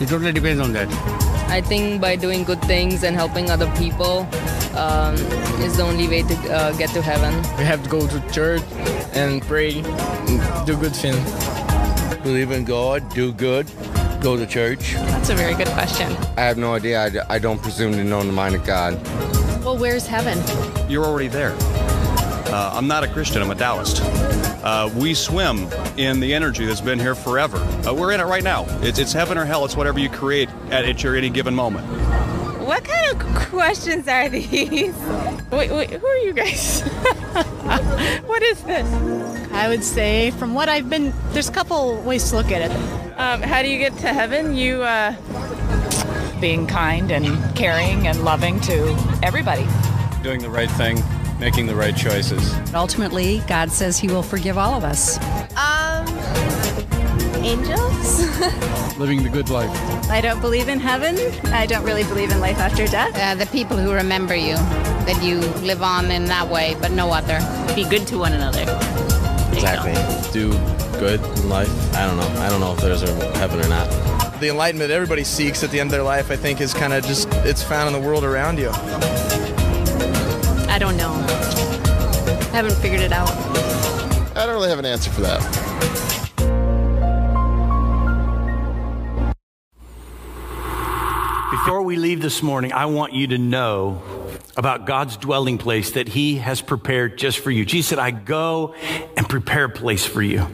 it 0.02 0.08
totally 0.10 0.32
depends 0.32 0.60
on 0.60 0.74
that. 0.74 0.88
I 1.48 1.62
think 1.62 2.02
by 2.02 2.16
doing 2.16 2.44
good 2.44 2.60
things 2.72 3.04
and 3.04 3.16
helping 3.16 3.48
other 3.48 3.72
people 3.78 4.28
um, 4.76 5.14
is 5.64 5.78
the 5.78 5.82
only 5.82 6.08
way 6.08 6.24
to 6.24 6.34
uh, 6.52 6.72
get 6.72 6.90
to 6.90 7.00
heaven. 7.00 7.32
We 7.56 7.64
have 7.64 7.82
to 7.84 7.88
go 7.88 8.06
to 8.06 8.20
church 8.30 8.62
and 9.14 9.40
pray, 9.40 9.78
and 10.28 10.66
do 10.66 10.76
good 10.76 10.94
things. 10.94 11.24
Believe 12.22 12.50
in 12.50 12.66
God, 12.66 13.08
do 13.14 13.32
good, 13.32 13.66
go 14.20 14.36
to 14.36 14.46
church. 14.46 14.92
That's 14.92 15.30
a 15.30 15.34
very 15.34 15.54
good 15.54 15.68
question. 15.68 16.12
I 16.36 16.42
have 16.42 16.58
no 16.58 16.74
idea. 16.74 16.96
I, 17.02 17.36
I 17.36 17.38
don't 17.38 17.62
presume 17.62 17.92
to 17.92 18.04
know 18.04 18.22
the 18.22 18.30
mind 18.30 18.56
of 18.56 18.66
God. 18.66 18.92
Well, 19.62 19.76
where's 19.76 20.06
heaven? 20.06 20.38
You're 20.88 21.04
already 21.04 21.28
there. 21.28 21.54
Uh, 21.60 22.72
I'm 22.74 22.86
not 22.86 23.04
a 23.04 23.08
Christian, 23.08 23.42
I'm 23.42 23.50
a 23.50 23.54
Taoist. 23.54 24.02
Uh, 24.64 24.90
we 24.96 25.12
swim 25.12 25.68
in 25.98 26.18
the 26.18 26.32
energy 26.32 26.64
that's 26.64 26.80
been 26.80 26.98
here 26.98 27.14
forever. 27.14 27.58
Uh, 27.86 27.92
we're 27.92 28.12
in 28.12 28.20
it 28.20 28.24
right 28.24 28.42
now. 28.42 28.64
It's, 28.80 28.98
it's 28.98 29.12
heaven 29.12 29.36
or 29.36 29.44
hell, 29.44 29.66
it's 29.66 29.76
whatever 29.76 29.98
you 29.98 30.08
create 30.08 30.48
at, 30.70 30.86
at 30.86 31.02
your 31.02 31.14
any 31.14 31.28
given 31.28 31.54
moment. 31.54 31.86
What 32.66 32.84
kind 32.84 33.20
of 33.20 33.34
questions 33.50 34.08
are 34.08 34.30
these? 34.30 34.96
Wait, 35.50 35.70
wait, 35.70 35.90
who 35.90 36.06
are 36.06 36.18
you 36.18 36.32
guys? 36.32 36.80
what 38.26 38.42
is 38.42 38.62
this? 38.62 38.88
I 39.52 39.68
would 39.68 39.84
say, 39.84 40.30
from 40.32 40.54
what 40.54 40.70
I've 40.70 40.88
been, 40.88 41.12
there's 41.32 41.50
a 41.50 41.52
couple 41.52 42.00
ways 42.02 42.30
to 42.30 42.36
look 42.36 42.50
at 42.50 42.70
it. 42.70 42.74
Um, 43.18 43.42
how 43.42 43.60
do 43.60 43.68
you 43.68 43.78
get 43.78 43.96
to 43.98 44.12
heaven? 44.12 44.56
You, 44.56 44.82
uh, 44.82 45.12
being 46.40 46.66
kind 46.66 47.10
and 47.10 47.54
caring 47.54 48.08
and 48.08 48.24
loving 48.24 48.60
to 48.60 48.96
everybody. 49.22 49.66
Doing 50.22 50.40
the 50.40 50.50
right 50.50 50.70
thing, 50.70 51.02
making 51.38 51.66
the 51.66 51.74
right 51.74 51.96
choices. 51.96 52.54
Ultimately, 52.74 53.42
God 53.46 53.70
says 53.70 53.98
He 53.98 54.08
will 54.08 54.22
forgive 54.22 54.56
all 54.58 54.74
of 54.74 54.84
us. 54.84 55.18
Um, 55.56 56.06
angels? 57.44 58.20
Living 58.98 59.22
the 59.22 59.30
good 59.30 59.50
life. 59.50 59.70
I 60.10 60.20
don't 60.20 60.40
believe 60.40 60.68
in 60.68 60.78
heaven. 60.78 61.16
I 61.52 61.66
don't 61.66 61.84
really 61.84 62.04
believe 62.04 62.30
in 62.30 62.40
life 62.40 62.58
after 62.58 62.86
death. 62.86 63.16
Uh, 63.16 63.34
the 63.34 63.50
people 63.50 63.76
who 63.76 63.92
remember 63.92 64.34
you, 64.34 64.54
that 64.54 65.22
you 65.22 65.40
live 65.62 65.82
on 65.82 66.10
in 66.10 66.24
that 66.26 66.48
way, 66.48 66.76
but 66.80 66.90
no 66.90 67.10
other. 67.12 67.38
Be 67.74 67.84
good 67.84 68.06
to 68.08 68.18
one 68.18 68.32
another. 68.32 68.62
Exactly. 69.52 69.94
Do 70.32 70.52
good 70.98 71.20
in 71.38 71.48
life. 71.48 71.94
I 71.94 72.06
don't 72.06 72.16
know. 72.16 72.40
I 72.40 72.48
don't 72.48 72.60
know 72.60 72.72
if 72.72 72.80
there's 72.80 73.02
a 73.02 73.36
heaven 73.38 73.60
or 73.60 73.68
not. 73.68 74.29
The 74.40 74.48
enlightenment 74.48 74.90
everybody 74.90 75.22
seeks 75.22 75.62
at 75.62 75.70
the 75.70 75.78
end 75.78 75.88
of 75.88 75.92
their 75.92 76.02
life, 76.02 76.30
I 76.30 76.36
think, 76.36 76.62
is 76.62 76.72
kind 76.72 76.94
of 76.94 77.04
just 77.04 77.28
it's 77.44 77.62
found 77.62 77.94
in 77.94 78.00
the 78.00 78.08
world 78.08 78.24
around 78.24 78.58
you. 78.58 78.70
I 80.66 80.78
don't 80.80 80.96
know. 80.96 81.10
I 81.10 82.56
haven't 82.56 82.74
figured 82.76 83.02
it 83.02 83.12
out. 83.12 83.28
I 84.34 84.46
don't 84.46 84.54
really 84.54 84.70
have 84.70 84.78
an 84.78 84.86
answer 84.86 85.10
for 85.10 85.20
that. 85.20 85.40
Before 91.50 91.82
we 91.82 91.96
leave 91.96 92.22
this 92.22 92.42
morning, 92.42 92.72
I 92.72 92.86
want 92.86 93.12
you 93.12 93.26
to 93.26 93.36
know 93.36 94.02
about 94.56 94.86
God's 94.86 95.18
dwelling 95.18 95.58
place 95.58 95.90
that 95.90 96.08
He 96.08 96.36
has 96.36 96.62
prepared 96.62 97.18
just 97.18 97.40
for 97.40 97.50
you. 97.50 97.66
Jesus 97.66 97.90
said, 97.90 97.98
I 97.98 98.10
go 98.10 98.74
and 99.18 99.28
prepare 99.28 99.64
a 99.64 99.68
place 99.68 100.06
for 100.06 100.22
you. 100.22 100.46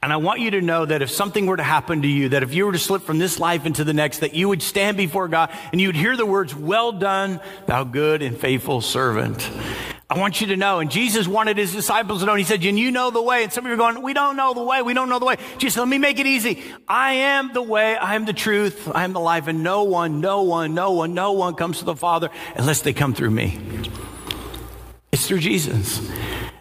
And 0.00 0.12
I 0.12 0.16
want 0.16 0.40
you 0.40 0.52
to 0.52 0.60
know 0.60 0.86
that 0.86 1.02
if 1.02 1.10
something 1.10 1.46
were 1.46 1.56
to 1.56 1.62
happen 1.62 2.02
to 2.02 2.08
you, 2.08 2.28
that 2.28 2.44
if 2.44 2.54
you 2.54 2.66
were 2.66 2.72
to 2.72 2.78
slip 2.78 3.02
from 3.02 3.18
this 3.18 3.40
life 3.40 3.66
into 3.66 3.82
the 3.82 3.92
next, 3.92 4.18
that 4.18 4.32
you 4.32 4.48
would 4.48 4.62
stand 4.62 4.96
before 4.96 5.26
God 5.26 5.50
and 5.72 5.80
you 5.80 5.88
would 5.88 5.96
hear 5.96 6.16
the 6.16 6.26
words, 6.26 6.54
Well 6.54 6.92
done, 6.92 7.40
thou 7.66 7.82
good 7.82 8.22
and 8.22 8.38
faithful 8.38 8.80
servant. 8.80 9.50
I 10.10 10.18
want 10.18 10.40
you 10.40 10.46
to 10.48 10.56
know. 10.56 10.78
And 10.78 10.90
Jesus 10.90 11.28
wanted 11.28 11.58
his 11.58 11.72
disciples 11.72 12.20
to 12.20 12.26
know. 12.26 12.32
And 12.32 12.38
he 12.38 12.44
said, 12.44 12.64
and 12.64 12.78
you 12.78 12.90
know 12.90 13.10
the 13.10 13.20
way. 13.20 13.42
And 13.42 13.52
some 13.52 13.66
of 13.66 13.68
you 13.68 13.74
are 13.74 13.76
going, 13.76 14.02
we 14.02 14.14
don't 14.14 14.36
know 14.36 14.54
the 14.54 14.62
way. 14.62 14.80
We 14.80 14.94
don't 14.94 15.10
know 15.10 15.18
the 15.18 15.26
way. 15.26 15.36
Jesus, 15.58 15.76
let 15.76 15.86
me 15.86 15.98
make 15.98 16.18
it 16.18 16.26
easy. 16.26 16.62
I 16.88 17.12
am 17.12 17.52
the 17.52 17.60
way. 17.60 17.94
I 17.94 18.14
am 18.14 18.24
the 18.24 18.32
truth. 18.32 18.90
I 18.94 19.04
am 19.04 19.12
the 19.12 19.20
life. 19.20 19.48
And 19.48 19.62
no 19.62 19.82
one, 19.82 20.22
no 20.22 20.44
one, 20.44 20.72
no 20.72 20.92
one, 20.92 21.12
no 21.12 21.32
one 21.32 21.56
comes 21.56 21.80
to 21.80 21.84
the 21.84 21.94
Father 21.94 22.30
unless 22.54 22.80
they 22.80 22.94
come 22.94 23.12
through 23.12 23.32
me. 23.32 23.58
It's 25.12 25.26
through 25.26 25.40
Jesus. 25.40 26.00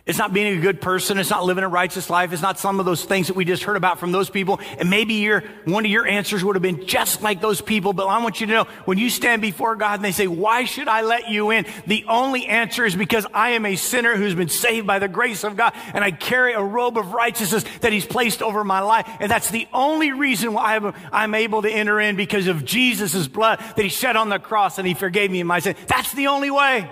It's 0.08 0.18
not 0.18 0.34
being 0.34 0.58
a 0.58 0.62
good 0.62 0.80
person. 0.80 1.18
It's 1.18 1.30
not 1.30 1.44
living 1.44 1.66
a 1.66 1.68
righteous 1.68 2.10
life. 2.10 2.32
It's 2.32 2.42
not 2.42 2.58
some 2.58 2.80
of 2.80 2.86
those 2.86 3.04
things 3.04 3.28
that 3.28 3.36
we 3.36 3.44
just 3.44 3.64
heard 3.64 3.76
about 3.76 4.00
from 4.00 4.14
those 4.14 4.30
people. 4.30 4.60
And 4.80 4.90
maybe 4.90 5.16
your, 5.16 5.44
one 5.66 5.84
of 5.84 5.92
your 5.92 6.08
answers 6.08 6.44
would 6.46 6.56
have 6.56 6.64
been 6.64 6.88
just 6.88 7.22
like 7.22 7.42
those 7.42 7.60
people. 7.60 7.92
But 7.92 8.08
I 8.08 8.24
want 8.24 8.40
you 8.40 8.48
to 8.48 8.54
know 8.54 8.64
when 8.86 8.98
you 8.98 9.10
stand 9.10 9.42
before 9.42 9.76
God 9.76 9.96
and 9.96 10.06
they 10.06 10.14
say, 10.14 10.28
why 10.28 10.64
should 10.64 10.88
I 10.88 11.02
let 11.02 11.30
you 11.30 11.52
in? 11.52 11.66
The 11.88 12.06
only 12.08 12.46
answer 12.46 12.86
is 12.86 12.96
because 12.96 13.28
I 13.34 13.50
am 13.50 13.66
a 13.66 13.76
sinner 13.76 14.16
who's 14.16 14.34
been 14.34 14.48
saved 14.48 14.88
by 14.88 15.00
the 15.00 15.10
grace 15.10 15.44
of 15.44 15.58
God 15.58 15.74
and 15.94 16.04
I 16.04 16.12
carry 16.12 16.54
a 16.54 16.64
robe 16.64 16.98
of 16.98 17.12
righteousness 17.12 17.66
that 17.82 17.92
he's 17.92 18.06
placed 18.06 18.42
over 18.42 18.64
my 18.64 18.80
life. 18.80 19.08
And 19.20 19.30
that's 19.30 19.52
the 19.52 19.68
only 19.74 20.14
reason 20.14 20.54
why 20.54 20.78
I'm, 20.78 20.94
I'm 21.12 21.36
able 21.36 21.64
to 21.64 21.70
enter 21.70 22.00
in 22.00 22.16
because 22.16 22.48
of 22.48 22.64
Jesus' 22.64 23.28
blood 23.28 23.60
that 23.60 23.84
he 23.84 23.90
shed 23.90 24.16
on 24.16 24.30
the 24.30 24.40
cross 24.40 24.78
and 24.78 24.88
he 24.88 24.94
forgave 24.94 25.32
me 25.32 25.44
my 25.44 25.60
sin. 25.60 25.76
That's 25.88 26.14
the 26.14 26.28
only 26.28 26.50
way. 26.50 26.90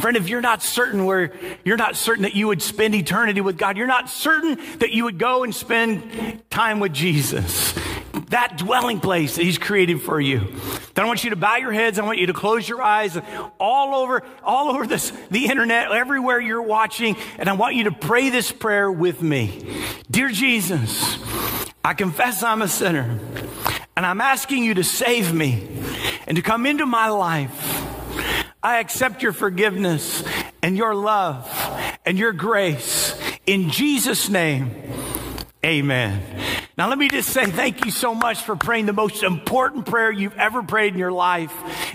Friend, 0.00 0.16
if 0.16 0.28
you're 0.28 0.40
not 0.40 0.62
certain 0.62 1.04
where 1.04 1.32
you're 1.64 1.76
not 1.76 1.94
certain 1.94 2.22
that 2.22 2.34
you 2.34 2.46
would 2.46 2.62
spend 2.62 2.94
eternity 2.94 3.40
with 3.40 3.58
God, 3.58 3.76
you're 3.76 3.86
not 3.86 4.08
certain 4.08 4.58
that 4.78 4.92
you 4.92 5.04
would 5.04 5.18
go 5.18 5.44
and 5.44 5.54
spend 5.54 6.42
time 6.48 6.80
with 6.80 6.94
Jesus, 6.94 7.74
that 8.28 8.56
dwelling 8.56 9.00
place 9.00 9.36
that 9.36 9.42
He's 9.42 9.58
created 9.58 10.00
for 10.00 10.18
you. 10.18 10.40
Then 10.94 11.04
I 11.04 11.08
want 11.08 11.22
you 11.22 11.30
to 11.30 11.36
bow 11.36 11.56
your 11.56 11.72
heads. 11.72 11.98
I 11.98 12.04
want 12.04 12.18
you 12.18 12.26
to 12.26 12.32
close 12.32 12.68
your 12.68 12.82
eyes 12.82 13.18
all 13.58 13.94
over, 13.94 14.22
all 14.42 14.70
over 14.70 14.86
this, 14.86 15.12
the 15.30 15.46
internet, 15.46 15.92
everywhere 15.92 16.40
you're 16.40 16.62
watching. 16.62 17.16
And 17.38 17.48
I 17.48 17.52
want 17.52 17.74
you 17.74 17.84
to 17.84 17.92
pray 17.92 18.30
this 18.30 18.50
prayer 18.50 18.90
with 18.90 19.20
me. 19.20 19.84
Dear 20.10 20.30
Jesus, 20.30 21.18
I 21.84 21.94
confess 21.94 22.42
I'm 22.42 22.62
a 22.62 22.68
sinner 22.68 23.20
and 23.96 24.06
I'm 24.06 24.20
asking 24.20 24.64
you 24.64 24.74
to 24.74 24.84
save 24.84 25.34
me 25.34 25.68
and 26.26 26.36
to 26.36 26.42
come 26.42 26.64
into 26.64 26.86
my 26.86 27.08
life. 27.08 27.89
I 28.62 28.80
accept 28.80 29.22
your 29.22 29.32
forgiveness 29.32 30.22
and 30.62 30.76
your 30.76 30.94
love 30.94 31.48
and 32.04 32.18
your 32.18 32.32
grace. 32.32 33.18
In 33.46 33.70
Jesus' 33.70 34.28
name, 34.28 34.70
amen. 35.64 36.22
Now, 36.76 36.88
let 36.88 36.98
me 36.98 37.08
just 37.08 37.30
say 37.30 37.46
thank 37.46 37.84
you 37.84 37.90
so 37.90 38.14
much 38.14 38.42
for 38.42 38.56
praying 38.56 38.86
the 38.86 38.92
most 38.92 39.22
important 39.22 39.86
prayer 39.86 40.10
you've 40.10 40.36
ever 40.36 40.62
prayed 40.62 40.92
in 40.92 40.98
your 40.98 41.12
life 41.12 41.52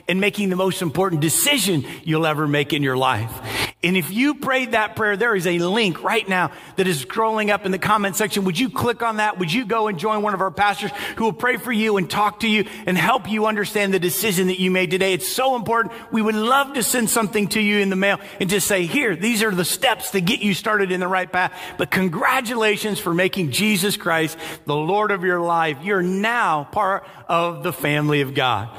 and 0.08 0.20
making 0.20 0.50
the 0.50 0.56
most 0.56 0.82
important 0.82 1.22
decision 1.22 1.86
you'll 2.04 2.26
ever 2.28 2.48
make 2.48 2.74
in 2.74 2.84
your 2.84 2.98
life. 2.98 3.65
And 3.86 3.96
if 3.96 4.10
you 4.10 4.34
prayed 4.34 4.72
that 4.72 4.96
prayer, 4.96 5.16
there 5.16 5.36
is 5.36 5.46
a 5.46 5.60
link 5.60 6.04
right 6.04 6.28
now 6.28 6.52
that 6.76 6.88
is 6.88 7.06
scrolling 7.06 7.52
up 7.52 7.68
in 7.68 7.72
the 7.72 7.78
comment 7.78 8.16
section. 8.16 8.44
Would 8.46 8.58
you 8.58 8.72
click 8.72 9.04
on 9.04 9.18
that? 9.18 9.38
Would 9.38 9.54
you 9.54 9.64
go 9.64 9.88
and 9.88 10.00
join 10.00 10.24
one 10.24 10.34
of 10.34 10.42
our 10.42 10.50
pastors 10.50 10.90
who 11.18 11.26
will 11.26 11.34
pray 11.34 11.58
for 11.58 11.72
you 11.72 11.98
and 11.98 12.10
talk 12.10 12.40
to 12.40 12.48
you 12.48 12.66
and 12.88 12.98
help 12.98 13.30
you 13.30 13.46
understand 13.46 13.94
the 13.94 14.00
decision 14.00 14.48
that 14.48 14.60
you 14.60 14.72
made 14.72 14.90
today? 14.90 15.14
It's 15.14 15.28
so 15.28 15.56
important. 15.56 15.94
We 16.12 16.24
would 16.24 16.34
love 16.34 16.74
to 16.74 16.82
send 16.82 17.12
something 17.12 17.48
to 17.50 17.62
you 17.62 17.78
in 17.78 17.92
the 17.92 17.96
mail 17.96 18.20
and 18.40 18.50
just 18.50 18.68
say, 18.68 18.88
here, 18.88 19.16
these 19.16 19.44
are 19.44 19.52
the 19.52 19.64
steps 19.64 20.10
to 20.12 20.20
get 20.20 20.42
you 20.42 20.56
started 20.56 20.92
in 20.92 21.00
the 21.00 21.08
right 21.08 21.32
path. 21.32 21.54
But 21.78 21.92
congratulations 21.92 22.98
for 22.98 23.14
making 23.14 23.52
Jesus 23.52 23.98
Christ 23.98 24.36
the 24.66 24.76
Lord 24.76 25.12
of 25.12 25.24
your 25.24 25.42
life. 25.42 25.78
You're 25.84 26.02
now 26.02 26.64
part 26.64 27.08
of 27.28 27.62
the 27.62 27.72
family 27.72 28.22
of 28.22 28.34
God. 28.34 28.70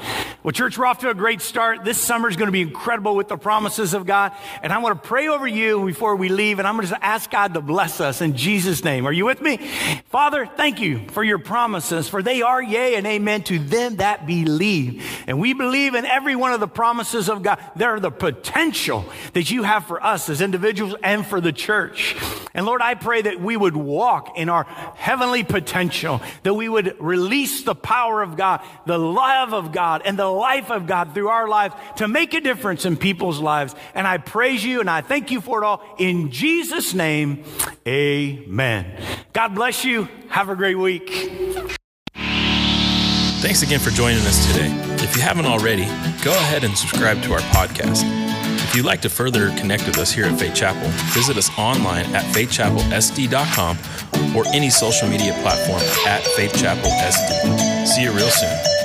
Well, 0.43 0.53
church, 0.53 0.77
we're 0.77 0.85
off 0.85 0.99
to 0.99 1.09
a 1.09 1.13
great 1.13 1.41
start. 1.41 1.83
This 1.83 1.97
summer 1.97 2.29
is 2.29 2.37
going 2.37 2.47
to 2.47 2.53
be 2.53 2.61
incredible 2.61 3.15
with 3.15 3.27
the 3.27 3.37
promises 3.37 3.93
of 3.93 4.05
God. 4.05 4.31
And 4.63 4.71
I 4.71 4.77
want 4.77 4.95
to 4.95 4.96
pray 4.97 5.27
over 5.27 5.47
you 5.47 5.85
before 5.85 6.15
we 6.15 6.29
leave. 6.29 6.59
And 6.59 6.67
I'm 6.67 6.75
going 6.75 6.87
to 6.87 7.05
ask 7.05 7.29
God 7.31 7.53
to 7.53 7.61
bless 7.61 8.01
us 8.01 8.21
in 8.21 8.35
Jesus' 8.35 8.83
name. 8.83 9.07
Are 9.07 9.11
you 9.11 9.25
with 9.25 9.41
me? 9.41 9.57
Father, 10.09 10.45
thank 10.45 10.79
you 10.79 11.07
for 11.09 11.23
your 11.23 11.39
promises, 11.39 12.09
for 12.09 12.21
they 12.21 12.41
are 12.41 12.61
yea 12.61 12.95
and 12.95 13.07
amen 13.07 13.43
to 13.43 13.59
them 13.59 13.97
that 13.97 14.25
believe. 14.25 15.05
And 15.27 15.39
we 15.39 15.53
believe 15.53 15.95
in 15.95 16.05
every 16.05 16.35
one 16.35 16.53
of 16.53 16.59
the 16.59 16.67
promises 16.67 17.29
of 17.29 17.43
God. 17.43 17.59
They're 17.75 17.99
the 17.99 18.11
potential 18.11 19.05
that 19.33 19.51
you 19.51 19.63
have 19.63 19.85
for 19.85 20.03
us 20.03 20.29
as 20.29 20.41
individuals 20.41 20.95
and 21.03 21.25
for 21.25 21.39
the 21.39 21.53
church. 21.53 22.15
And 22.53 22.65
Lord, 22.65 22.81
I 22.81 22.95
pray 22.95 23.21
that 23.21 23.39
we 23.39 23.55
would 23.55 23.75
walk 23.75 24.37
in 24.37 24.49
our 24.49 24.63
heavenly 24.95 25.43
potential, 25.43 26.21
that 26.43 26.53
we 26.53 26.67
would 26.67 26.95
release 26.99 27.63
the 27.63 27.75
power 27.75 28.21
of 28.21 28.35
God, 28.35 28.61
the 28.85 28.97
love 28.97 29.53
of 29.53 29.71
God, 29.71 30.01
and 30.05 30.17
the 30.17 30.25
life 30.25 30.71
of 30.71 30.87
God 30.87 31.13
through 31.13 31.29
our 31.29 31.47
lives 31.47 31.75
to 31.97 32.07
make 32.07 32.33
a 32.33 32.41
difference 32.41 32.85
in 32.85 32.97
people's 32.97 33.39
lives. 33.39 33.75
And 33.93 34.07
I 34.07 34.17
praise 34.17 34.63
you 34.63 34.76
and 34.79 34.89
I 34.89 35.01
thank 35.01 35.31
you 35.31 35.41
for 35.41 35.61
it 35.61 35.65
all. 35.65 35.81
In 35.97 36.31
Jesus' 36.31 36.93
name, 36.93 37.43
amen. 37.87 39.01
God 39.33 39.55
bless 39.55 39.83
you. 39.85 40.07
Have 40.29 40.49
a 40.49 40.55
great 40.55 40.77
week. 40.77 41.09
Thanks 43.39 43.61
again 43.61 43.79
for 43.79 43.91
joining 43.91 44.25
us 44.25 44.51
today. 44.51 44.71
If 45.03 45.15
you 45.15 45.21
haven't 45.21 45.45
already, 45.45 45.85
go 46.23 46.31
ahead 46.31 46.63
and 46.63 46.75
subscribe 46.77 47.21
to 47.23 47.33
our 47.33 47.39
podcast. 47.39 48.01
If 48.63 48.75
you'd 48.75 48.85
like 48.85 49.01
to 49.01 49.09
further 49.09 49.49
connect 49.51 49.85
with 49.85 49.97
us 49.97 50.11
here 50.11 50.25
at 50.25 50.37
Faith 50.39 50.55
Chapel, 50.55 50.89
visit 51.13 51.37
us 51.37 51.49
online 51.57 52.05
at 52.15 52.25
faithchapelsd.com 52.35 53.77
or 54.35 54.45
any 54.47 54.69
social 54.69 55.07
media 55.07 55.33
platform 55.41 55.81
at 56.05 56.21
faithchapelsd. 56.23 57.87
See 57.87 58.03
you 58.03 58.11
real 58.11 58.29
soon. 58.29 58.76